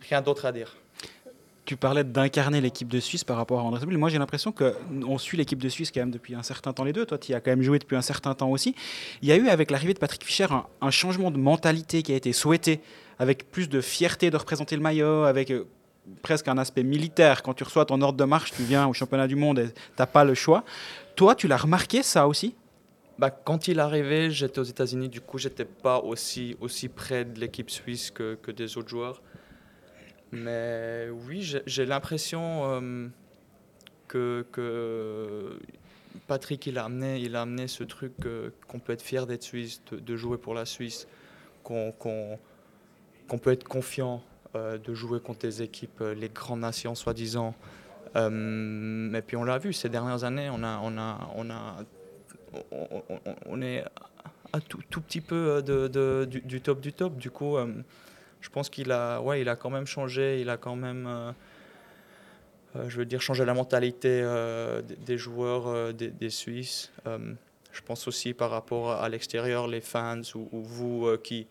rien 0.09 0.23
d'autre 0.23 0.44
à 0.47 0.52
dire. 0.52 0.75
Tu 1.64 1.76
parlais 1.76 2.04
d'incarner 2.04 2.61
l'équipe 2.61 2.88
de 2.88 3.00
Suisse 3.00 3.25
par 3.25 3.38
rapport 3.38 3.59
à 3.61 3.62
André 3.62 3.80
Sambul. 3.80 3.97
Moi, 3.97 4.11
j'ai 4.11 4.18
l'impression 4.18 4.52
qu'on 4.52 5.16
suit 5.16 5.38
l'équipe 5.38 5.62
de 5.62 5.71
Suisse 5.71 5.90
quand 5.90 6.00
même 6.00 6.11
depuis 6.11 6.35
un 6.35 6.42
certain 6.42 6.75
temps 6.75 6.85
les 6.85 6.92
deux. 6.92 7.06
Toi, 7.06 7.16
tu 7.16 7.33
y 7.33 7.35
as 7.35 7.40
quand 7.40 7.52
même 7.52 7.62
joué 7.62 7.78
depuis 7.78 7.97
un 7.97 8.02
certain 8.02 8.35
temps 8.35 8.50
aussi. 8.50 8.75
Il 9.23 9.28
y 9.28 9.33
a 9.33 9.37
eu, 9.37 9.49
avec 9.49 9.71
l'arrivée 9.71 9.94
de 9.94 9.99
Patrick 9.99 10.25
Fischer, 10.25 10.47
un, 10.80 10.90
changement 10.90 11.30
de 11.30 11.38
mentalité 11.38 12.02
qui 12.02 12.12
a 12.12 12.16
été 12.16 12.35
souhaité, 12.35 12.80
avec 13.18 13.50
plus 13.50 13.71
de 13.71 13.80
fierté 13.80 14.30
de 14.30 14.37
représenter 14.37 14.76
le 14.76 14.83
maillot, 14.83 15.23
avec 15.23 15.50
euh, 15.50 15.66
presque 16.21 16.49
un 16.49 16.59
aspect 16.59 16.83
militaire. 16.83 17.42
Quand 17.42 17.54
tu 17.54 17.64
reçois 17.64 17.87
ton 17.87 18.02
ordre 18.02 18.18
de 18.18 18.25
marche, 18.25 18.52
tu 18.52 18.62
viens 18.62 18.86
au 18.86 18.93
championnat 18.93 19.26
du 19.26 19.36
monde 19.36 19.58
et 19.58 19.69
tu 19.69 19.80
n'as 19.99 20.06
pas 20.06 20.25
le 20.25 20.34
choix. 20.34 20.65
Toi, 21.17 21.34
tu 21.34 21.49
l'as 21.49 21.56
remarqué, 21.56 22.02
ça 22.02 22.28
aussi? 22.28 22.54
Bah, 23.19 23.30
quand 23.30 23.69
il 23.69 23.78
est 23.78 23.82
arrivé, 23.82 24.30
j'étais 24.30 24.58
aux 24.58 24.65
États-Unis, 24.65 25.08
du 25.08 25.23
coup, 25.23 25.39
j'étais 25.39 25.65
pas 25.65 26.00
aussi, 26.00 26.58
aussi 26.60 26.91
près 26.91 27.25
de 27.25 27.41
l'équipe 27.41 27.71
suisse 27.71 28.10
que, 28.10 28.34
que 28.34 28.50
des 28.50 28.76
autres 28.76 28.91
joueurs. 28.91 29.23
Mais 30.34 31.08
oui, 31.26 31.42
j'ai- 31.66 31.86
l'impression 31.86 32.82
euh, 32.82 33.08
que, 34.08 35.58
Patrick, 36.26 36.66
il 36.66 36.78
a 36.78 36.84
amené, 36.84 37.18
il 37.20 37.36
a 37.36 37.42
amené 37.42 37.68
ce 37.68 37.84
truc 37.84 38.12
euh, 38.25 38.50
qu'on 38.68 38.78
peut 38.78 38.92
être 38.92 39.02
fier 39.02 39.26
d'être 39.26 39.42
suisse, 39.42 39.82
de, 39.90 40.16
jouer 40.16 40.38
pour 40.38 40.54
la 40.54 40.64
Suisse, 40.64 41.06
qu'on 41.62 42.38
peut 43.42 43.52
être 43.52 43.64
confiant 43.64 44.23
euh, 44.54 44.78
de 44.78 44.94
jouer 44.94 45.20
contre 45.20 45.40
des 45.40 45.62
équipes, 45.62 46.02
les 46.16 46.28
grandes 46.28 46.60
nations, 46.60 46.94
soi-disant. 46.94 47.54
Euh, 48.16 49.12
et 49.12 49.23
puis 49.23 49.36
on 49.36 49.44
l'a 49.44 49.58
vu 49.58 49.73
ces 49.73 49.88
dernières 49.88 50.25
années, 50.25 50.49
on 50.50 50.62
a, 50.62 50.78
on 50.82 50.97
a, 50.99 51.30
on 51.34 51.50
a 51.50 51.76
on, 53.47 53.60
est 53.62 53.84
un 54.52 54.60
tout, 54.60 54.78
tout 54.88 55.00
petit 55.00 55.20
peu 55.20 55.60
du, 55.64 56.60
top 56.60 56.80
du 56.80 56.92
top. 56.92 57.16
Du 57.16 57.30
coup, 57.30 57.56
je 58.45 58.50
pense 58.50 58.69
qu'il 58.69 58.93
a, 58.93 59.23
ouais, 59.23 59.41
il 59.41 59.49
a 59.49 59.57
quand 59.57 59.71
même 59.71 59.87
changé, 59.87 60.43
il 60.43 60.50
a 60.50 60.59
quand 60.59 60.76
même, 60.76 61.07
euh, 61.09 61.33
euh, 62.76 62.89
je 62.91 62.99
veux 62.99 63.07
dire, 63.07 63.23
changé 63.23 63.43
la 63.47 63.54
mentalité 63.54 64.21
euh, 64.23 64.83
des, 64.83 65.17
joueurs 65.17 65.95
des, 65.95 66.30
Suisses. 66.30 66.93
Je 67.07 67.80
pense 67.80 68.07
aussi 68.07 68.35
par 68.35 68.50
rapport 68.50 68.93
à 68.93 69.09
l'extérieur, 69.09 69.67
les 69.67 69.80
fans 69.80 70.21
ou, 70.35 70.47
ou 70.52 70.63
vous 70.63 71.17
qui, 71.25 71.47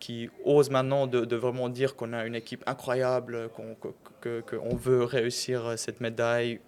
qui 0.00 0.28
osent 0.44 0.68
maintenant 0.68 1.06
de, 1.06 1.34
vraiment 1.34 1.70
dire 1.70 1.96
qu'on 1.96 2.12
a 2.12 2.26
une 2.26 2.34
équipe 2.34 2.62
incroyable, 2.66 3.48
qu'on 3.56 4.76
veut 4.76 5.04
réussir 5.04 5.78
cette 5.78 6.02
médaille 6.02 6.60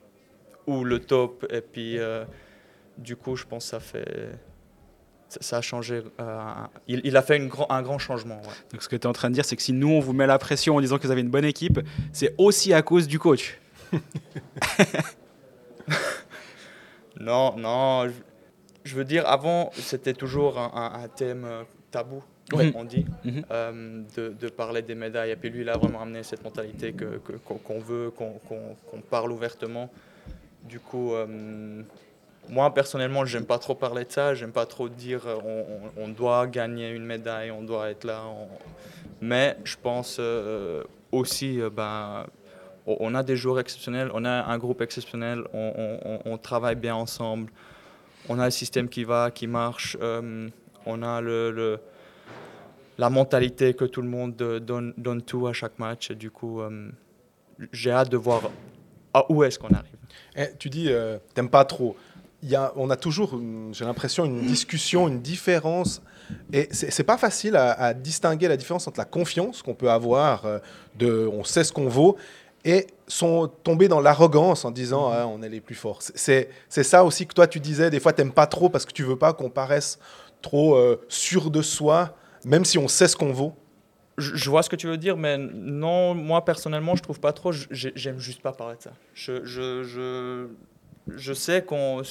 ou 0.66 0.84
le 0.84 1.00
top. 1.00 1.46
Et 1.50 1.60
puis, 1.60 1.98
du 2.96 3.14
coup, 3.14 3.36
je 3.36 3.44
pense 3.44 3.64
que 3.64 3.70
ça 3.72 3.80
fait. 3.80 4.30
Ça, 5.40 5.58
a 5.58 5.60
changé. 5.60 6.02
euh, 6.20 6.40
il, 6.88 7.00
il 7.04 7.16
a 7.16 7.22
fait 7.22 7.36
une 7.36 7.50
un 7.68 7.82
grand 7.82 7.98
changement. 7.98 8.36
ouais. 8.36 8.48
Donc, 8.72 8.82
ce 8.82 8.88
que 8.88 8.96
tu 8.96 9.02
es 9.02 9.06
en 9.06 9.12
train 9.12 9.28
de 9.30 9.34
dire, 9.34 9.44
c'est 9.44 9.56
que 9.56 9.62
si 9.62 9.72
nous, 9.72 9.88
on 9.88 10.00
vous 10.00 10.12
met 10.12 10.26
la 10.26 10.38
pression 10.38 10.76
en 10.76 10.80
disant 10.80 10.98
que 10.98 11.02
vous 11.06 11.10
avez 11.12 11.20
une 11.22 11.30
bonne 11.30 11.44
équipe, 11.44 11.80
c'est 12.12 12.34
aussi 12.38 12.72
à 12.72 12.82
cause 12.82 13.06
du 13.08 13.18
coach. 13.18 13.58
Non, 17.20 17.56
non. 17.56 18.08
Je, 18.08 18.12
je 18.84 18.94
veux 18.96 19.04
dire, 19.04 19.26
avant, 19.28 19.70
c'était 19.74 20.14
toujours 20.14 20.58
un, 20.58 20.70
un- 20.74 21.04
un 21.04 21.08
thème 21.08 21.44
euh, 21.44 21.62
tabou, 21.90 22.22
Oui. 22.52 22.72
on 22.74 22.84
dit, 22.84 23.06
Mhm. 23.24 23.44
euh, 23.50 24.02
de, 24.16 24.28
de 24.30 24.48
parler 24.48 24.82
des 24.82 24.94
médailles. 24.94 25.30
Et 25.30 25.36
puis 25.36 25.48
lui, 25.50 25.60
il 25.62 25.68
a 25.68 25.76
vraiment 25.76 26.02
amené 26.02 26.22
cette 26.22 26.42
mentalité 26.44 26.92
que- 26.92 27.18
que- 27.18 27.32
qu'on 27.44 27.54
qu'on 27.58 27.78
veut, 27.78 28.10
qu'on 28.10 28.32
qu'on- 28.48 28.76
qu'on 28.90 29.00
parle 29.00 29.30
ouvertement. 29.32 29.90
Du 30.64 30.80
coup, 30.80 31.14
euh, 31.14 31.82
moi, 32.48 32.72
personnellement, 32.72 33.24
j'aime 33.24 33.46
pas 33.46 33.58
trop 33.58 33.74
parler 33.74 34.04
de 34.04 34.12
ça. 34.12 34.34
J'aime 34.34 34.52
pas 34.52 34.66
trop 34.66 34.88
dire 34.88 35.22
euh, 35.26 35.62
on, 35.96 36.08
doit 36.08 36.46
gagner 36.46 36.90
une 36.90 37.04
médaille, 37.04 37.50
on 37.50 37.62
doit 37.62 37.90
être 37.90 38.04
là. 38.04 38.22
Mais 39.20 39.56
je 39.64 39.76
pense 39.82 40.18
euh, 40.20 40.84
aussi, 41.12 41.60
euh, 41.60 41.70
ben, 41.70 42.26
on- 42.86 43.14
a 43.14 43.22
des 43.22 43.36
joueurs 43.36 43.60
exceptionnels, 43.60 44.10
on 44.12 44.24
a 44.24 44.44
un 44.44 44.58
groupe 44.58 44.82
exceptionnel, 44.82 45.44
on, 45.54 46.38
travaille 46.38 46.74
bien 46.74 46.94
ensemble, 46.94 47.50
on 48.28 48.38
a 48.38 48.44
un 48.44 48.50
système 48.50 48.88
qui 48.88 49.04
va, 49.04 49.30
qui 49.30 49.46
marche, 49.46 49.96
euh, 50.02 50.48
on 50.84 51.02
a 51.02 51.22
la 52.98 53.10
mentalité 53.10 53.72
que 53.72 53.86
tout 53.86 54.02
le 54.02 54.08
monde 54.08 54.36
donne, 54.36 55.22
tout 55.22 55.46
à 55.46 55.52
chaque 55.54 55.78
match. 55.78 56.12
Du 56.12 56.30
coup, 56.30 56.60
j'ai 57.72 57.90
hâte 57.90 58.10
de 58.10 58.18
voir 58.18 58.50
à 59.14 59.24
où 59.32 59.42
est-ce 59.44 59.58
qu'on 59.58 59.72
arrive. 59.72 59.96
Eh, 60.36 60.48
tu 60.58 60.68
dis, 60.68 60.90
t'aimes 61.32 61.48
pas 61.48 61.64
trop. 61.64 61.96
On 62.76 62.90
a 62.90 62.96
toujours, 62.96 63.40
j'ai 63.72 63.84
l'impression, 63.84 64.24
une 64.24 64.46
discussion, 64.46 65.08
une 65.08 65.20
différence. 65.20 66.02
Et 66.52 66.68
c'est 66.72 67.04
pas 67.04 67.18
facile 67.18 67.56
à, 67.56 67.94
distinguer 67.94 68.48
la 68.48 68.56
différence 68.56 68.86
entre 68.88 68.98
la 68.98 69.04
confiance 69.04 69.62
qu'on 69.62 69.74
peut 69.74 69.90
avoir, 69.90 70.46
euh, 70.46 70.58
de 70.96 71.28
on 71.32 71.44
sait 71.44 71.64
ce 71.64 71.72
qu'on 71.72 71.88
vaut, 71.88 72.16
et 72.64 72.86
sont 73.06 73.50
tomber 73.62 73.88
dans 73.88 74.00
l'arrogance 74.00 74.64
en 74.64 74.70
disant 74.70 75.10
Ah, 75.12 75.26
on 75.26 75.42
est 75.42 75.48
les 75.48 75.60
plus 75.60 75.74
forts. 75.74 76.00
C'est- 76.00 76.48
ça 76.68 77.04
aussi 77.04 77.26
que 77.26 77.34
toi 77.34 77.46
tu 77.46 77.60
disais, 77.60 77.90
des 77.90 78.00
fois 78.00 78.12
t'aimes 78.12 78.32
pas 78.32 78.46
trop 78.46 78.68
parce 78.68 78.86
que 78.86 78.92
tu 78.92 79.02
veux 79.02 79.16
pas 79.16 79.32
qu'on 79.32 79.50
paraisse 79.50 79.98
trop 80.40 80.76
euh, 80.76 81.00
sûr 81.08 81.50
de 81.50 81.62
soi, 81.62 82.16
même 82.44 82.64
si 82.64 82.78
on 82.78 82.88
sait 82.88 83.08
ce 83.08 83.16
qu'on 83.16 83.32
vaut. 83.32 83.54
Je, 84.16 84.48
vois 84.48 84.62
ce 84.62 84.70
que 84.70 84.76
tu 84.76 84.86
veux 84.86 84.96
dire, 84.96 85.16
mais 85.16 85.36
non, 85.38 86.14
moi 86.14 86.44
personnellement, 86.44 86.94
je 86.94 87.02
trouve 87.02 87.18
pas 87.18 87.32
trop. 87.32 87.50
J'aime 87.52 88.20
juste 88.20 88.42
pas 88.42 88.52
parler 88.52 88.76
de 88.76 88.82
ça. 88.82 88.92
Je, 89.12 90.46
je 91.08 91.32
sais 91.32 91.62
qu'on. 91.62 92.02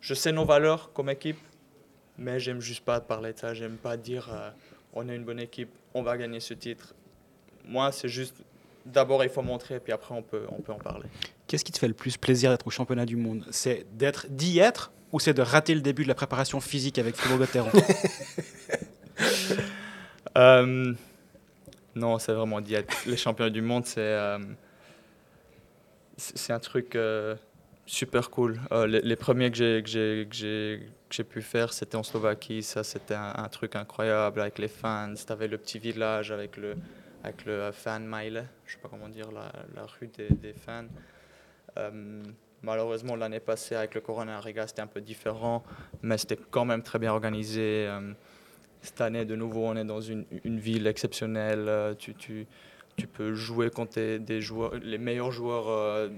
je 0.00 0.14
sais 0.14 0.32
nos 0.32 0.44
valeurs 0.44 0.92
comme 0.92 1.10
équipe, 1.10 1.38
mais 2.16 2.40
j'aime 2.40 2.60
juste 2.60 2.84
pas 2.84 3.00
parler 3.00 3.32
de 3.32 3.38
ça. 3.38 3.54
J'aime 3.54 3.76
pas 3.76 3.96
dire 3.96 4.28
euh, 4.32 4.50
on 4.92 5.08
est 5.08 5.16
une 5.16 5.24
bonne 5.24 5.40
équipe, 5.40 5.70
on 5.94 6.02
va 6.02 6.16
gagner 6.16 6.40
ce 6.40 6.54
titre. 6.54 6.94
Moi, 7.64 7.92
c'est 7.92 8.08
juste 8.08 8.36
d'abord 8.86 9.22
il 9.22 9.30
faut 9.30 9.42
montrer, 9.42 9.80
puis 9.80 9.92
après 9.92 10.14
on 10.14 10.22
peut, 10.22 10.46
on 10.50 10.60
peut 10.60 10.72
en 10.72 10.78
parler. 10.78 11.08
Qu'est-ce 11.46 11.64
qui 11.64 11.72
te 11.72 11.78
fait 11.78 11.88
le 11.88 11.94
plus 11.94 12.16
plaisir 12.16 12.50
d'être 12.50 12.66
au 12.66 12.70
championnat 12.70 13.06
du 13.06 13.16
monde? 13.16 13.44
C'est 13.50 13.86
d'être 13.96 14.26
d'y 14.28 14.58
être 14.58 14.92
ou 15.12 15.20
c'est 15.20 15.34
de 15.34 15.42
rater 15.42 15.74
le 15.74 15.80
début 15.80 16.02
de 16.02 16.08
la 16.08 16.14
préparation 16.14 16.60
physique 16.60 16.98
avec 16.98 17.16
Fribourg-Gotteron 17.16 17.70
Euh, 20.36 20.94
non, 21.94 22.18
c'est 22.18 22.32
vraiment 22.32 22.60
dit. 22.60 22.76
Les 23.06 23.16
championnats 23.16 23.50
du 23.50 23.62
monde, 23.62 23.86
c'est 23.86 23.98
euh, 23.98 24.38
c'est 26.18 26.52
un 26.52 26.58
truc 26.58 26.96
euh, 26.96 27.36
super 27.86 28.30
cool. 28.30 28.60
Euh, 28.72 28.86
les, 28.86 29.16
premiers 29.16 29.50
que 29.50 29.82
j'ai 29.86 31.24
pu 31.24 31.42
faire, 31.42 31.72
c'était 31.72 31.96
en 31.96 32.02
Slovaquie. 32.02 32.62
Ça, 32.62 32.82
c'était 32.82 33.14
un, 33.14 33.48
truc 33.48 33.76
incroyable 33.76 34.40
avec 34.40 34.58
les 34.58 34.68
fans. 34.68 35.14
T'avais 35.26 35.48
le 35.48 35.58
petit 35.58 35.78
village 35.78 36.32
avec 36.32 36.56
le 36.56 36.74
avec 37.24 37.44
le 37.46 37.52
euh, 37.52 37.72
fan 37.72 38.06
mile. 38.06 38.44
Je 38.66 38.72
sais 38.74 38.78
pas 38.78 38.88
comment 38.88 39.08
dire 39.08 39.30
la, 39.30 39.52
la 39.74 39.86
rue 39.86 40.08
des, 40.08 40.52
fans. 40.52 40.88
Malheureusement, 42.62 43.14
l'année 43.14 43.38
passée 43.38 43.76
avec 43.76 43.94
le 43.94 44.00
Corona 44.00 44.40
Riga, 44.40 44.66
c'était 44.66 44.82
un 44.82 44.88
peu 44.88 45.00
différent, 45.00 45.62
mais 46.02 46.18
c'était 46.18 46.36
quand 46.50 46.64
même 46.64 46.82
très 46.82 46.98
bien 46.98 47.12
organisé. 47.12 47.88
Cette 48.80 49.00
année, 49.00 49.24
de 49.24 49.36
nouveau, 49.36 49.64
on 49.66 49.76
est 49.76 49.84
dans 49.84 50.00
une, 50.00 50.26
une 50.42 50.58
ville 50.58 50.88
exceptionnelle. 50.88 51.94
Tu, 51.98 52.48
tu 52.98 53.06
peux 53.06 53.34
jouer 53.34 53.70
contre 53.70 53.94
des- 53.94 54.18
des 54.18 54.40
joueurs, 54.42 54.74
les 54.74 54.98
meilleurs 54.98 55.32
joueurs 55.32 55.68
euh, 55.68 56.08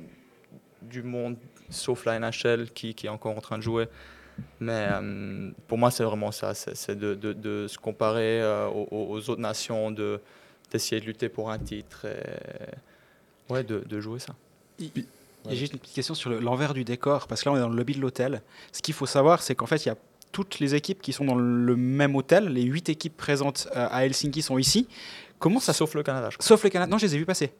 du 0.82 1.02
monde, 1.02 1.36
sauf 1.68 2.04
la 2.06 2.18
NHL 2.18 2.70
qui, 2.74 2.94
qui 2.94 3.06
est 3.06 3.10
encore 3.10 3.36
en 3.36 3.40
train 3.40 3.58
de 3.58 3.62
jouer. 3.62 3.86
Mais 4.58 4.88
euh, 4.90 5.50
pour 5.68 5.76
moi, 5.78 5.90
c'est 5.90 6.02
vraiment 6.04 6.32
ça. 6.32 6.54
C'est 6.54 6.98
de, 6.98 7.14
de- 7.14 7.34
de 7.34 7.66
se 7.68 7.78
comparer 7.78 8.40
euh, 8.42 8.66
aux, 8.68 9.18
autres 9.28 9.40
nations, 9.40 9.90
de- 9.90 10.20
d'essayer 10.70 11.00
de, 11.00 11.06
lutter 11.06 11.28
pour 11.28 11.50
un 11.50 11.58
titre 11.58 12.06
et 12.06 13.52
ouais, 13.52 13.62
de, 13.62 13.80
de 13.86 14.00
jouer 14.00 14.18
ça. 14.18 14.34
J'ai 15.48 15.56
juste 15.56 15.72
une 15.74 15.78
petite 15.78 15.94
question 15.94 16.14
sur 16.14 16.30
le- 16.30 16.38
l'envers 16.40 16.72
du 16.74 16.84
décor, 16.84 17.26
parce 17.26 17.42
que 17.42 17.48
là 17.48 17.54
on 17.54 17.56
est 17.58 17.60
dans 17.60 17.68
le 17.68 17.76
lobby 17.76 17.94
de 17.94 18.00
l'hôtel. 18.00 18.40
Ce 18.72 18.80
qu'il 18.82 18.94
faut 18.94 19.06
savoir, 19.06 19.42
c'est 19.42 19.54
qu'en 19.54 19.66
fait, 19.66 19.84
il 19.84 19.88
y 19.88 19.92
a 19.92 19.96
toutes 20.32 20.58
les 20.60 20.74
équipes 20.74 21.00
qui 21.02 21.12
sont 21.12 21.24
dans 21.24 21.34
le 21.34 21.76
même 21.76 22.14
hôtel. 22.16 22.48
Les 22.48 22.62
huit 22.62 22.88
équipes 22.88 23.16
présentes 23.16 23.68
euh, 23.76 23.88
à 23.90 24.04
Helsinki 24.06 24.42
sont 24.42 24.58
ici. 24.58 24.88
Comment 25.38 25.60
ça. 25.60 25.72
Sauf 25.72 25.94
le 25.94 26.02
Canada, 26.02 26.28
je 26.30 26.36
crois. 26.38 26.46
Sauf 26.46 26.62
les 26.64 26.70
Canadiens. 26.70 26.90
Non, 26.92 26.98
je 26.98 27.06
les 27.06 27.14
ai 27.14 27.18
vus 27.18 27.26
passer. 27.26 27.52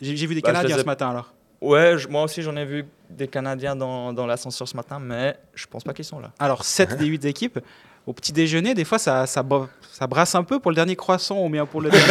J'ai 0.00 0.14
vu 0.26 0.34
des 0.34 0.40
Bah, 0.40 0.52
Canadiens 0.52 0.76
ai- 0.76 0.80
ce 0.80 0.84
matin 0.86 1.10
alors. 1.10 1.32
Ouais, 1.60 1.98
je- 1.98 2.08
moi 2.08 2.22
aussi 2.22 2.40
j'en 2.40 2.56
ai 2.56 2.64
vu 2.64 2.86
des 3.10 3.28
Canadiens 3.28 3.76
dans, 3.76 4.14
dans 4.14 4.26
l'ascenseur 4.26 4.66
ce 4.66 4.74
matin, 4.76 4.98
mais 4.98 5.36
je 5.54 5.66
pense 5.66 5.84
pas 5.84 5.92
qu'ils 5.92 6.06
sont 6.06 6.18
là. 6.18 6.32
Alors, 6.38 6.64
7 6.64 6.96
des 6.96 7.04
8 7.06 7.24
équipes. 7.26 7.58
Au 8.06 8.14
petit 8.14 8.32
déjeuner, 8.32 8.72
des 8.72 8.86
fois, 8.86 8.98
ça, 8.98 9.26
ça, 9.26 9.42
bra- 9.42 9.68
ça 9.92 10.06
brasse 10.06 10.34
un 10.34 10.42
peu 10.42 10.58
pour 10.58 10.70
le 10.70 10.74
dernier 10.74 10.96
croissant 10.96 11.44
ou 11.44 11.50
bien 11.50 11.66
pour 11.66 11.82
le 11.82 11.90
dernier, 11.90 12.06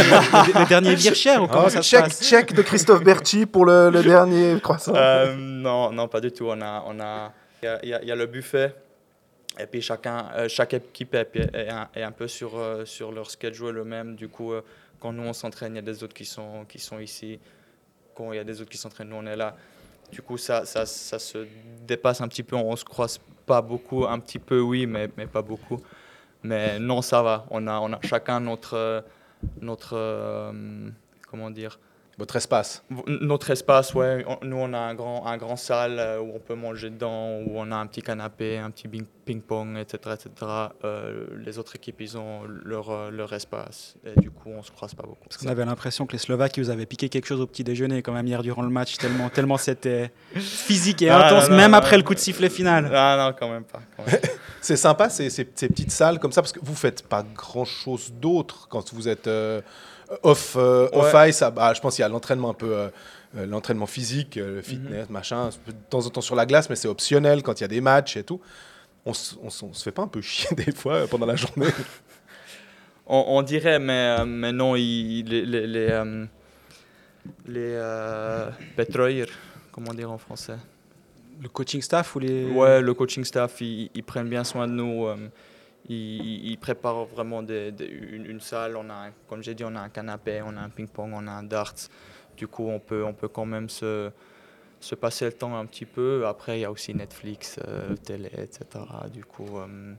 le, 0.54 0.60
le 0.60 0.66
dernier 0.68 0.94
Vircher 0.96 1.38
ou 1.40 1.48
comment 1.48 1.64
Ah, 1.66 1.70
ça 1.72 1.82
se 1.82 1.90
check, 1.90 2.02
passe 2.02 2.22
check 2.24 2.54
de 2.54 2.62
Christophe 2.62 3.04
Berchi 3.04 3.48
pour 3.48 3.66
le, 3.66 3.90
le 3.90 4.04
dernier 4.04 4.60
croissant. 4.62 4.94
Euh, 4.96 5.36
non, 5.36 5.92
non, 5.92 6.08
pas 6.08 6.22
du 6.22 6.32
tout. 6.32 6.46
On 6.48 6.62
a, 6.62 6.84
on 6.86 7.00
a, 7.00 7.34
il 7.64 7.66
y 7.66 7.68
a, 7.68 7.80
il 7.84 7.90
y 7.90 7.94
a- 7.96 8.02
il 8.04 8.08
y 8.08 8.12
a 8.12 8.16
le 8.16 8.28
buffet. 8.28 8.76
Et 9.60 9.66
puis 9.66 9.82
chacun, 9.82 10.30
euh, 10.36 10.48
chaque 10.48 10.74
équipe 10.74 11.14
est, 11.14 11.70
un, 11.70 12.12
peu 12.12 12.28
sur, 12.28 12.58
euh, 12.58 12.86
sur 12.86 13.12
leur 13.12 13.30
schedule 13.30 13.72
le 13.72 13.84
même. 13.84 14.16
Du 14.16 14.30
coup, 14.30 14.54
euh, 14.54 14.62
quand 15.00 15.12
nous 15.12 15.24
on 15.24 15.34
s'entraîne, 15.34 15.74
il 15.74 15.76
y 15.76 15.80
a 15.80 15.84
des 15.84 16.04
autres 16.04 16.14
qui 16.14 16.26
sont, 16.26 16.66
qui 16.68 16.80
sont 16.80 17.00
ici. 17.00 17.40
Quand 18.16 18.32
il 18.32 18.38
y 18.38 18.40
a 18.40 18.44
des 18.44 18.62
autres 18.62 18.70
qui 18.70 18.78
s'entraînent, 18.78 19.10
nous 19.10 19.18
on 19.18 19.26
est 19.26 19.36
là. 19.36 19.56
Du 20.12 20.22
coup, 20.22 20.38
ça, 20.38 20.66
ça, 20.66 20.86
ça 20.86 21.20
se 21.20 21.46
dépasse 21.86 22.22
un 22.22 22.28
petit 22.28 22.44
peu. 22.44 22.56
On 22.56 22.76
se 22.76 22.86
croise 22.86 23.20
pas 23.46 23.62
beaucoup, 23.62 24.06
un 24.06 24.20
petit 24.20 24.40
peu 24.40 24.60
oui, 24.60 24.86
mais, 24.86 25.10
mais 25.18 25.28
pas 25.28 25.42
beaucoup. 25.42 25.80
Mais 26.42 26.80
non, 26.80 27.02
ça 27.02 27.22
va. 27.22 27.46
On 27.52 27.68
a, 27.68 27.80
on 27.80 27.92
a 27.92 28.00
chacun 28.04 28.40
notre, 28.40 29.04
notre, 29.60 30.54
comment 31.28 31.52
dire, 31.52 31.80
Votre 32.20 32.36
espace. 32.36 32.84
notre 33.08 33.50
espace, 33.50 33.94
ouais. 33.96 34.26
Nous, 34.44 34.58
on 34.58 34.74
a 34.74 34.78
un 34.78 34.94
grand, 34.94 35.26
un 35.26 35.38
grand 35.38 35.56
salle 35.56 35.98
euh, 36.00 36.20
où 36.20 36.34
on 36.36 36.40
peut 36.40 36.54
manger 36.54 36.90
dedans, 36.90 37.38
où 37.40 37.52
on 37.56 37.72
a 37.72 37.78
un 37.78 37.88
petit 37.88 38.02
canapé, 38.02 38.58
un 38.58 38.70
petit 38.72 38.88
ping-pong, 39.26 39.78
etc. 39.78 40.16
etc. 40.16 40.52
Euh, 40.84 41.28
les 41.46 41.58
autres 41.58 41.76
équipes, 41.78 42.02
ils 42.02 42.18
ont 42.18 42.42
leur, 42.46 42.90
euh, 42.90 43.10
leur 43.10 43.32
espace. 43.34 43.96
Et 44.06 44.20
du 44.20 44.30
coup, 44.32 44.50
on 44.50 44.62
se 44.62 44.70
croise 44.72 44.94
pas 44.94 45.04
beaucoup. 45.04 45.30
Parce 45.30 45.38
qu'on 45.38 45.48
avait 45.48 45.64
l'impression 45.66 46.06
que 46.06 46.12
les 46.12 46.18
Slovaques 46.18 46.58
ils 46.58 46.64
vous 46.66 46.70
avaient 46.70 46.86
piqué 46.86 47.08
quelque 47.10 47.26
chose 47.26 47.40
au 47.40 47.48
petit 47.48 47.64
déjeuner 47.64 48.02
quand 48.02 48.12
même 48.14 48.28
hier 48.28 48.44
durant 48.44 48.64
le 48.64 48.70
match, 48.70 48.98
tellement, 48.98 49.30
tellement 49.30 49.58
c'était 49.58 50.12
physique 50.36 51.02
et 51.02 51.10
Ah, 51.10 51.28
intense, 51.28 51.46
non, 51.46 51.52
non, 51.52 51.56
même 51.58 51.72
non. 51.72 51.78
après 51.78 51.96
le 51.98 52.04
coup 52.04 52.14
de 52.14 52.20
sifflet 52.20 52.50
final. 52.50 52.92
Ah 52.94 53.16
non, 53.30 53.36
quand 53.40 53.50
même 53.50 53.64
pas. 53.64 53.80
quand 53.96 54.06
même. 54.06 54.20
C'est 54.62 54.76
sympa 54.76 55.10
ces, 55.10 55.30
ces- 55.30 55.50
ces 55.56 55.70
petites 55.70 55.92
salles 55.92 56.20
comme 56.20 56.34
ça 56.34 56.42
parce 56.42 56.52
que 56.52 56.60
vous 56.62 56.76
faites 56.76 57.08
pas 57.08 57.24
grand 57.24 57.64
chose 57.64 58.12
d'autre 58.20 58.68
quand 58.70 58.94
vous 58.94 59.08
êtes 59.08 59.28
euh, 59.28 59.62
off, 60.24 60.56
euh, 60.58 60.88
off 60.94 61.14
ice. 61.28 61.42
ah, 61.42 61.52
bah, 61.52 61.74
je 61.74 61.82
pense 61.82 61.96
qu'il 61.96 62.02
y 62.04 62.06
a 62.06 62.10
l'entraînement 62.10 62.50
un 62.52 62.54
peu. 62.56 62.76
euh, 62.76 62.90
euh, 63.38 63.46
l'entraînement 63.46 63.86
physique, 63.86 64.38
euh, 64.38 64.56
le 64.56 64.62
fitness, 64.64 65.08
machin, 65.12 65.50
de 65.68 65.72
temps 65.92 66.04
en 66.04 66.10
temps 66.10 66.20
sur 66.22 66.36
la 66.36 66.48
glace, 66.48 66.68
mais 66.68 66.76
c'est 66.76 66.88
optionnel 66.88 67.44
quand 67.44 67.60
il 67.60 67.62
y 67.62 67.66
a 67.66 67.68
des 67.68 67.80
matchs 67.82 68.18
et 68.18 68.24
tout. 68.24 68.42
On, 69.06 69.12
s- 69.12 69.38
on, 69.44 69.48
s- 69.50 69.62
on 69.62 69.72
se 69.72 69.84
fait 69.84 69.92
pas 69.92 70.02
un 70.02 70.08
peu 70.08 70.20
chier 70.22 70.56
des 70.56 70.72
fois 70.72 70.94
euh, 70.96 71.08
pendant 71.08 71.28
la 71.28 71.36
journée 71.36 71.68
on, 73.06 73.24
on 73.28 73.42
dirait, 73.44 73.78
mais, 73.78 74.18
euh, 74.20 74.26
mais 74.26 74.52
non, 74.52 74.74
les, 74.74 75.22
les, 75.24 75.46
les, 75.68 75.90
euh, 75.92 76.26
euh, 77.50 78.50
comment 79.72 79.94
dire 79.94 80.12
en 80.12 80.18
français? 80.18 80.58
Le 81.42 81.50
coaching 81.50 81.82
staff 81.82 82.16
ou 82.16 82.20
les. 82.20 82.46
Ouais, 82.46 82.82
le 82.82 82.94
coaching 82.94 83.24
staff, 83.24 83.62
ils, 83.62 83.90
ils 83.94 84.04
prennent 84.04 84.28
bien 84.30 84.44
soin 84.44 84.68
de 84.68 84.74
nous. 84.74 85.06
Ils, 85.88 86.52
ils 86.52 86.58
préparent 86.58 87.06
vraiment 87.06 87.42
une, 87.42 88.40
salle. 88.40 88.76
On 88.78 88.90
a, 88.90 89.10
comme 89.28 89.42
j'ai 89.42 89.56
dit, 89.56 89.64
on 89.64 89.76
a 89.76 89.82
un 89.82 89.90
canapé, 89.90 90.42
on 90.46 90.56
a 90.58 90.62
un 90.62 90.70
ping-pong, 90.70 91.12
on 91.14 91.28
a 91.28 91.32
un 91.32 91.44
darts. 91.44 91.90
Du 92.38 92.48
coup, 92.48 92.68
on 92.68 92.80
peut, 92.80 93.04
on 93.04 93.14
peut 93.14 93.28
quand 93.28 93.46
même 93.46 93.70
se, 93.70 94.12
se 94.80 94.96
passer 94.96 95.26
le 95.26 95.34
temps 95.34 95.58
un 95.58 95.66
petit 95.66 95.86
peu. 95.86 96.26
Après, 96.26 96.60
il 96.60 96.62
y 96.62 96.66
a 96.66 96.72
aussi 96.72 96.94
Netflix, 96.94 97.60
euh, 97.68 97.96
télé, 97.96 98.32
etc. 98.38 98.66
Du 99.12 99.26
coup, 99.26 99.58
euh, 99.58 99.94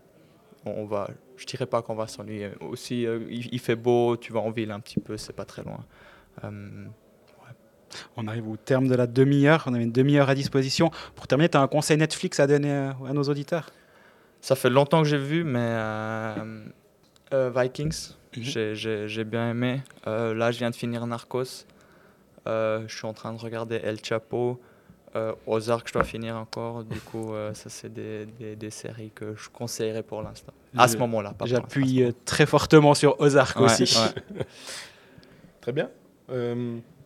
on, 0.64 0.84
va, 0.84 1.10
je 1.36 1.46
dirais 1.46 1.66
pas 1.66 1.82
qu'on 1.82 1.94
va 1.94 2.06
s'ennuyer. 2.06 2.50
Aussi, 2.60 3.06
euh, 3.06 3.20
il, 3.28 3.58
fait 3.58 3.76
beau, 3.76 4.16
tu 4.16 4.32
vas 4.32 4.40
en 4.40 4.50
ville 4.50 4.70
un 4.70 4.80
petit 4.80 5.00
peu, 5.00 5.16
c'est 5.16 5.32
pas 5.34 5.44
très 5.44 5.62
loin. 5.62 5.84
Euh, 6.44 6.86
On 8.16 8.26
arrive 8.28 8.48
au 8.48 8.56
terme 8.56 8.88
de 8.88 8.94
la 8.94 9.06
demi-heure, 9.06 9.64
on 9.66 9.74
avait 9.74 9.84
une 9.84 9.92
demi-heure 9.92 10.28
à 10.28 10.34
disposition. 10.34 10.90
Pour 11.14 11.26
terminer, 11.26 11.48
tu 11.48 11.56
as 11.56 11.60
un 11.60 11.68
conseil 11.68 11.96
Netflix 11.96 12.40
à 12.40 12.46
donner 12.46 12.70
à 12.72 13.12
nos 13.12 13.24
auditeurs? 13.24 13.70
Ça 14.40 14.56
fait 14.56 14.70
longtemps 14.70 15.02
que 15.02 15.08
j'ai 15.08 15.18
vu, 15.18 15.44
mais 15.44 15.58
euh, 15.60 16.64
euh, 17.32 17.50
Vikings, 17.54 18.14
Mhm. 18.36 18.74
j'ai- 19.06 19.24
bien 19.24 19.50
aimé. 19.50 19.82
Euh, 20.06 20.34
là, 20.34 20.50
je 20.50 20.58
viens 20.58 20.70
de 20.70 20.74
finir 20.76 21.06
Narcos. 21.06 21.66
Je 22.46 22.84
suis 22.88 23.06
en 23.06 23.12
train 23.12 23.32
de 23.32 23.38
regarder 23.38 23.76
El 23.82 23.98
Chapo. 24.04 24.60
Ozark, 25.46 25.88
je 25.88 25.92
dois 25.92 26.04
finir 26.04 26.36
encore. 26.36 26.84
Du 26.84 27.00
coup, 27.00 27.32
ça, 27.52 27.68
c'est 27.68 27.92
des, 27.92 28.26
des- 28.26 28.56
des 28.56 28.70
séries 28.70 29.10
que 29.14 29.34
je 29.36 29.48
conseillerais 29.50 30.02
pour 30.02 30.22
l'instant. 30.22 30.52
À 30.78 30.86
ce 30.88 30.96
moment-là, 30.98 31.34
J'appuie 31.44 32.04
très 32.24 32.46
fortement 32.46 32.94
sur 32.94 33.20
Ozark 33.20 33.60
aussi. 33.60 33.82
ouais. 34.38 34.44
Très 35.60 35.72
bien. 35.72 35.90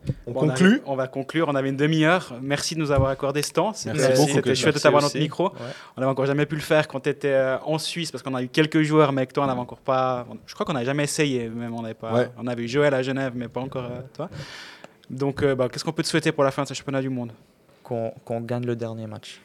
Euh, 0.08 0.12
on 0.26 0.32
Bon, 0.32 0.40
conclut. 0.40 0.80
on 0.86 0.96
va 0.96 1.06
conclure. 1.08 1.48
On 1.48 1.54
avait 1.54 1.68
une 1.70 1.76
demi-heure. 1.76 2.34
Merci 2.42 2.74
de 2.74 2.80
nous 2.80 2.90
avoir 2.90 3.10
accordé 3.10 3.42
ce 3.42 3.52
temps. 3.52 3.72
C'était 3.72 4.54
chouette 4.54 4.74
de 4.74 4.80
t'avoir 4.80 5.02
notre 5.02 5.18
micro. 5.18 5.44
Ouais. 5.50 5.58
On 5.96 6.00
n'avait 6.00 6.10
encore 6.12 6.26
jamais 6.26 6.46
pu 6.46 6.54
le 6.56 6.60
faire 6.60 6.88
quand 6.88 7.00
tu 7.00 7.08
étais 7.10 7.56
en 7.64 7.78
Suisse 7.78 8.10
parce 8.10 8.22
qu'on 8.22 8.34
a 8.34 8.42
eu 8.42 8.48
quelques 8.48 8.82
joueurs, 8.82 9.12
mais 9.12 9.22
avec 9.22 9.32
toi, 9.32 9.44
on 9.44 9.46
n'avait 9.46 9.60
encore 9.60 9.80
pas. 9.80 10.26
Je 10.46 10.54
crois 10.54 10.66
qu'on 10.66 10.72
n'avait 10.74 10.86
jamais 10.86 11.04
essayé. 11.04 11.48
Même 11.48 11.74
on 11.74 11.82
n'avait 11.82 11.94
pas. 11.94 12.12
Ouais. 12.12 12.28
On 12.38 12.46
avait 12.46 12.64
eu 12.64 12.68
Joël 12.68 12.92
à 12.94 13.02
Genève, 13.02 13.32
mais 13.34 13.48
pas 13.48 13.60
encore 13.60 13.84
euh, 13.84 14.00
toi. 14.14 14.28
Donc, 15.10 15.42
euh, 15.42 15.54
bah, 15.54 15.68
qu'est-ce 15.70 15.84
qu'on 15.84 15.92
peut 15.92 16.02
te 16.02 16.08
souhaiter 16.08 16.32
pour 16.32 16.44
la 16.44 16.50
fin 16.50 16.62
de 16.62 16.68
ce 16.68 16.74
championnat 16.74 17.00
du 17.02 17.10
monde? 17.10 17.32
Qu'on 17.82 18.12
qu'on 18.24 18.40
gagne 18.40 18.64
le 18.64 18.74
dernier 18.76 19.06
match. 19.06 19.40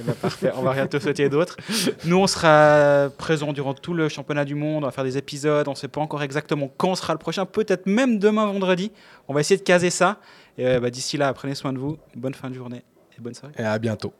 Eh 0.00 0.12
parfait, 0.12 0.52
on 0.56 0.62
va 0.62 0.72
rien 0.72 0.86
te 0.86 0.98
souhaiter 0.98 1.28
d'autre. 1.28 1.56
Nous, 2.04 2.16
on 2.16 2.26
sera 2.26 3.10
présents 3.16 3.52
durant 3.52 3.74
tout 3.74 3.94
le 3.94 4.08
championnat 4.08 4.44
du 4.44 4.54
monde. 4.54 4.84
On 4.84 4.86
va 4.86 4.92
faire 4.92 5.04
des 5.04 5.16
épisodes. 5.16 5.66
On 5.68 5.72
ne 5.72 5.76
sait 5.76 5.88
pas 5.88 6.00
encore 6.00 6.22
exactement 6.22 6.70
quand 6.76 6.94
sera 6.94 7.12
le 7.12 7.18
prochain. 7.18 7.46
Peut-être 7.46 7.86
même 7.86 8.18
demain, 8.18 8.46
vendredi. 8.46 8.92
On 9.26 9.34
va 9.34 9.40
essayer 9.40 9.58
de 9.58 9.64
caser 9.64 9.90
ça. 9.90 10.18
Et 10.56 10.66
euh, 10.66 10.80
bah, 10.80 10.90
d'ici 10.90 11.16
là, 11.16 11.32
prenez 11.32 11.54
soin 11.54 11.72
de 11.72 11.78
vous. 11.78 11.98
Bonne 12.14 12.34
fin 12.34 12.50
de 12.50 12.54
journée 12.54 12.82
et 13.16 13.20
bonne 13.20 13.34
soirée. 13.34 13.54
Et 13.58 13.62
à 13.62 13.78
bientôt. 13.78 14.12